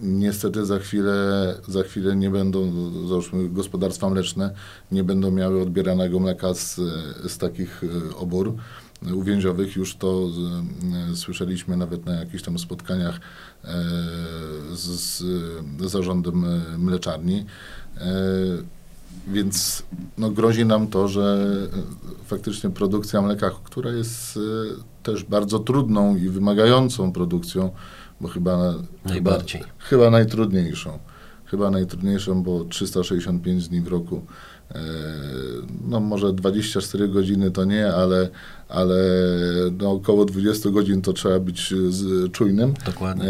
Niestety 0.00 0.66
za 0.66 0.78
chwilę, 0.78 1.54
za 1.68 1.82
chwilę 1.82 2.16
nie 2.16 2.30
będą, 2.30 2.72
załóżmy 3.08 3.48
gospodarstwa 3.48 4.10
mleczne, 4.10 4.50
nie 4.92 5.04
będą 5.04 5.30
miały 5.30 5.62
odbieranego 5.62 6.20
mleka 6.20 6.54
z, 6.54 6.74
z 7.28 7.38
takich 7.38 7.84
e, 7.84 8.16
obór 8.16 8.54
uwięziowych. 9.14 9.76
Już 9.76 9.96
to 9.96 10.28
e, 11.12 11.16
słyszeliśmy 11.16 11.76
nawet 11.76 12.06
na 12.06 12.14
jakichś 12.14 12.42
tam 12.42 12.58
spotkaniach 12.58 13.20
e, 13.64 13.68
z, 14.72 14.80
z 14.80 15.22
zarządem 15.90 16.44
e, 16.44 16.78
mleczarni. 16.78 17.44
E, 17.96 18.04
Więc 19.28 19.82
no, 20.18 20.30
grozi 20.30 20.64
nam 20.66 20.86
to, 20.86 21.08
że 21.08 21.46
faktycznie 22.26 22.70
produkcja 22.70 23.22
mleka, 23.22 23.50
która 23.64 23.90
jest 23.90 24.38
też 25.02 25.24
bardzo 25.24 25.58
trudną 25.58 26.16
i 26.16 26.28
wymagającą 26.28 27.12
produkcją, 27.12 27.70
bo 28.20 28.28
chyba, 28.28 28.74
Najbardziej. 29.04 29.60
chyba, 29.62 29.72
chyba 29.78 30.10
najtrudniejszą. 30.10 30.98
Chyba 31.44 31.70
najtrudniejszą, 31.70 32.42
bo 32.42 32.64
365 32.64 33.68
dni 33.68 33.80
w 33.80 33.88
roku, 33.88 34.26
no 35.88 36.00
może 36.00 36.32
24 36.32 37.08
godziny 37.08 37.50
to 37.50 37.64
nie, 37.64 37.94
ale, 37.94 38.28
ale 38.68 38.96
no 39.78 39.90
około 39.90 40.24
20 40.24 40.70
godzin 40.70 41.02
to 41.02 41.12
trzeba 41.12 41.40
być 41.40 41.74
z, 41.88 42.32
czujnym 42.32 42.74
Dokładnie. 42.86 43.24
e, 43.24 43.28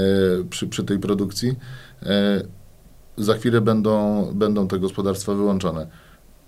przy, 0.50 0.68
przy 0.68 0.84
tej 0.84 0.98
produkcji. 0.98 1.56
E, 2.02 2.42
za 3.16 3.34
chwilę 3.34 3.60
będą, 3.60 4.24
będą 4.34 4.68
te 4.68 4.78
gospodarstwa 4.78 5.34
wyłączone. 5.34 5.86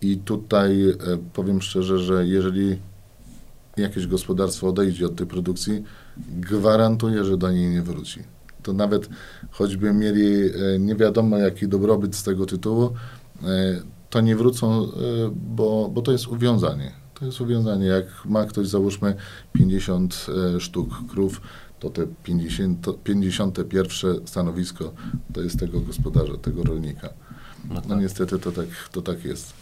I 0.03 0.17
tutaj 0.17 0.91
e, 0.91 0.95
powiem 1.33 1.63
szczerze, 1.63 1.99
że 1.99 2.27
jeżeli 2.27 2.79
jakieś 3.77 4.07
gospodarstwo 4.07 4.69
odejdzie 4.69 5.07
od 5.07 5.17
tej 5.17 5.27
produkcji, 5.27 5.83
gwarantuję, 6.41 7.25
że 7.25 7.37
do 7.37 7.51
niej 7.51 7.71
nie 7.71 7.83
wróci. 7.83 8.21
To 8.63 8.73
nawet 8.73 9.09
choćby 9.51 9.93
mieli 9.93 10.51
e, 10.51 10.79
nie 10.79 10.95
wiadomo 10.97 11.39
jaki 11.39 11.69
dobrobyt 11.69 12.17
z 12.17 12.23
tego 12.23 12.47
tytułu, 12.47 12.91
to 14.11 14.21
nie 14.21 14.37
wrócą, 14.37 14.89
bo, 15.33 15.91
bo 15.93 16.03
to 16.03 16.13
jest 16.13 16.27
uwiązanie. 16.27 16.93
To 17.15 17.27
jest 17.27 17.41
uwiązanie. 17.41 17.87
Jak 17.87 18.05
ma 18.25 18.45
ktoś, 18.45 18.69
załóżmy, 18.69 19.15
50 19.53 20.27
sztuk 20.59 21.07
krów, 21.09 21.41
to 21.81 21.91
te 21.91 22.07
50, 22.25 22.87
51 23.05 24.27
stanowisko 24.27 24.93
to 25.35 25.41
jest 25.41 25.59
tego 25.59 25.81
gospodarza, 25.81 26.37
tego 26.37 26.63
rolnika. 26.63 27.09
No, 27.69 27.75
no 27.75 27.81
tak. 27.81 27.91
no 27.91 27.97
niestety 27.97 28.39
to 28.39 28.53
tak, 28.53 28.67
to 28.93 29.03
tak 29.03 29.25
jest. 29.25 29.53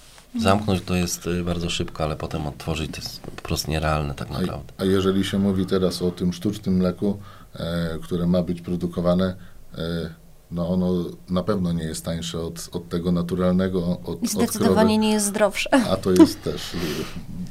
Zamknąć 0.40 0.82
to 0.82 0.94
jest 0.94 1.26
y, 1.26 1.44
bardzo 1.44 1.70
szybko, 1.70 2.04
ale 2.04 2.16
potem 2.16 2.46
otworzyć 2.46 2.90
to 2.90 2.96
jest 2.96 3.20
po 3.20 3.42
prostu 3.42 3.70
nierealne 3.70 4.14
tak 4.14 4.30
naprawdę. 4.30 4.72
A, 4.78 4.82
a 4.82 4.84
jeżeli 4.84 5.24
się 5.24 5.38
mówi 5.38 5.66
teraz 5.66 6.02
o 6.02 6.10
tym 6.10 6.32
sztucznym 6.32 6.76
mleku, 6.76 7.18
e, 7.54 7.98
które 8.02 8.26
ma 8.26 8.42
być 8.42 8.60
produkowane, 8.60 9.36
e, 9.74 10.14
no 10.50 10.68
ono 10.68 11.04
na 11.30 11.42
pewno 11.42 11.72
nie 11.72 11.84
jest 11.84 12.04
tańsze 12.04 12.40
od, 12.40 12.68
od 12.72 12.88
tego 12.88 13.12
naturalnego, 13.12 14.00
od 14.04 14.22
I 14.22 14.28
zdecydowanie 14.28 14.94
od 14.94 15.00
nie 15.00 15.10
jest 15.10 15.26
zdrowsze. 15.26 15.70
A 15.90 15.96
to 15.96 16.10
jest 16.10 16.42
też 16.42 16.62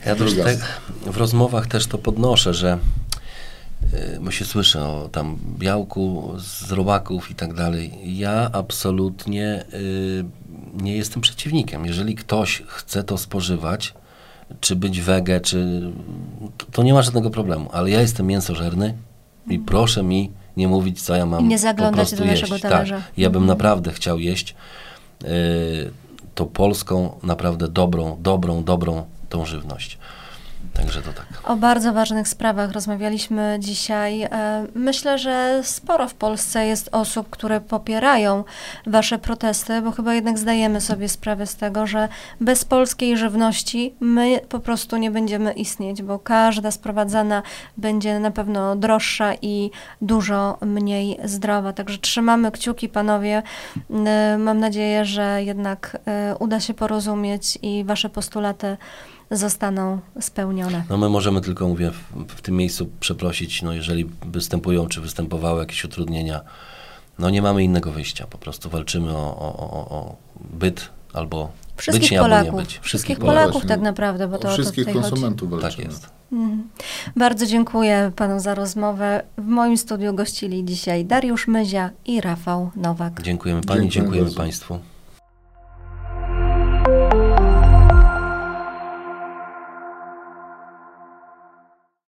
Ja 0.06 0.16
też 0.16 0.36
tak, 0.44 0.82
w 1.14 1.18
rozmowach 1.18 1.68
też 1.68 1.88
to 1.88 1.98
podnoszę, 1.98 2.54
że 2.54 2.80
y, 3.94 4.20
bo 4.22 4.32
się 4.32 4.46
słyszę 4.46 4.84
o 4.86 5.10
tam 5.12 5.38
białku 5.58 6.34
z 6.38 6.72
robaków 6.72 7.32
i 7.32 7.36
tak 7.36 7.54
dalej. 7.54 7.94
Ja 8.04 8.50
absolutnie 8.54 9.66
y, 9.74 10.26
nie 10.74 10.98
jestem 10.98 11.22
przeciwnikiem. 11.22 11.86
Jeżeli 11.86 12.16
ktoś 12.16 12.64
chce 12.68 13.04
to 13.04 13.18
spożywać, 13.18 13.94
czy 14.60 14.76
być 14.76 15.02
wege, 15.02 15.42
czy 15.42 15.82
to 16.72 16.84
nie 16.84 16.94
ma 16.94 17.02
żadnego 17.02 17.30
problemu, 17.30 17.70
ale 17.74 17.90
ja 17.90 18.02
jestem 18.02 18.28
mięsożerny 18.28 18.94
i 19.48 19.56
mhm. 19.56 19.66
proszę 19.66 20.04
mi 20.04 20.32
nie 20.58 20.68
mówić, 20.68 21.02
co 21.02 21.16
ja 21.16 21.26
mam 21.26 21.42
I 21.42 21.48
nie 21.48 21.58
zaglądać 21.58 22.16
do 22.16 22.26
naszego 22.26 22.54
jeść. 22.56 22.62
talerza. 22.62 22.96
Tak, 22.96 23.18
ja 23.18 23.30
bym 23.30 23.44
mhm. 23.44 23.48
naprawdę 23.48 23.94
chciał 23.94 24.20
jeść 24.20 24.56
y, 25.24 25.28
tą 26.36 26.46
polską, 26.46 27.20
naprawdę 27.24 27.68
dobrą, 27.68 28.18
dobrą, 28.20 28.64
dobrą 28.64 29.06
tą 29.30 29.46
żywność. 29.46 29.98
Także 30.78 31.02
to 31.02 31.14
tak. 31.14 31.26
O 31.44 31.56
bardzo 31.56 31.94
ważnych 31.94 32.28
sprawach 32.28 32.72
rozmawialiśmy 32.72 33.58
dzisiaj. 33.60 34.22
E, 34.22 34.30
myślę, 34.76 35.18
że 35.18 35.62
sporo 35.64 36.08
w 36.08 36.14
Polsce 36.14 36.66
jest 36.66 36.90
osób, 36.92 37.30
które 37.30 37.62
popierają 37.62 38.44
Wasze 38.88 39.18
protesty, 39.20 39.82
bo 39.82 39.92
chyba 39.92 40.14
jednak 40.14 40.40
zdajemy 40.40 40.82
sobie 40.82 41.10
sprawę 41.10 41.48
z 41.48 41.56
tego, 41.56 41.88
że 41.88 42.08
bez 42.42 42.66
polskiej 42.66 43.18
żywności 43.18 43.96
my 44.00 44.40
po 44.50 44.60
prostu 44.60 44.98
nie 44.98 45.12
będziemy 45.12 45.54
istnieć, 45.54 46.02
bo 46.02 46.20
każda 46.20 46.72
sprowadzana 46.72 47.44
będzie 47.78 48.20
na 48.20 48.32
pewno 48.32 48.76
droższa 48.76 49.34
i 49.42 49.72
dużo 50.02 50.58
mniej 50.62 51.20
zdrowa. 51.24 51.74
Także 51.74 51.98
trzymamy 51.98 52.52
kciuki, 52.52 52.90
panowie. 52.90 53.44
E, 54.06 54.38
mam 54.38 54.60
nadzieję, 54.60 55.06
że 55.06 55.44
jednak 55.44 55.98
e, 56.06 56.36
uda 56.40 56.60
się 56.60 56.74
porozumieć 56.74 57.60
i 57.62 57.84
Wasze 57.84 58.10
postulaty 58.10 58.78
zostaną 59.32 60.00
spełnione. 60.20 60.84
No 60.90 60.98
my 60.98 61.10
możemy 61.10 61.42
tylko, 61.42 61.68
mówię, 61.68 61.92
w, 61.92 62.34
w, 62.36 62.42
tym 62.42 62.56
miejscu 62.56 62.90
przeprosić, 63.00 63.62
no 63.62 63.74
jeżeli 63.74 64.10
występują 64.26 64.88
czy 64.88 65.02
występowały 65.02 65.60
jakieś 65.60 65.86
utrudnienia, 65.86 66.42
no 67.20 67.30
nie 67.30 67.42
mamy 67.42 67.64
innego 67.64 67.92
wyjścia, 67.92 68.28
po 68.28 68.38
prostu 68.38 68.70
walczymy 68.70 69.12
o, 69.12 69.38
o, 69.40 69.58
o, 69.58 69.90
o 69.90 70.16
byt 70.40 70.90
albo 71.14 71.52
Wszystkich 71.78 72.02
być 72.02 72.12
nie, 72.12 72.20
Polaków. 72.20 72.46
albo 72.48 72.58
nie 72.58 72.64
być. 72.64 72.70
Wszystkich, 72.72 72.90
Wszystkich 72.90 73.20
Polaków 73.20 73.52
Polaków 73.52 73.70
tak 73.70 73.82
naprawdę, 73.82 74.28
bo 74.28 74.38
to 74.38 74.50
Wszystkich 74.50 74.88
o 74.88 74.94
to 74.94 75.02
konsumentów 75.02 75.50
walczymy. 75.50 75.72
Tak 75.72 75.86
jest. 75.86 76.10
Mhm. 76.32 76.70
Bardzo 77.16 77.46
dziękuję 77.46 78.12
panu 78.16 78.40
za 78.40 78.56
rozmowę. 78.56 79.24
W 79.38 79.46
moim 79.46 79.78
studiu 79.78 80.14
gościli 80.14 80.66
dzisiaj 80.66 81.06
Dariusz 81.06 81.48
Myzia 81.48 81.90
i 82.06 82.22
Rafał 82.22 82.72
Nowak. 82.76 83.22
Dziękujemy 83.22 83.62
pani, 83.62 83.90
dziękujemy, 83.90 83.90
dziękujemy 83.90 84.32
państwu. 84.32 84.80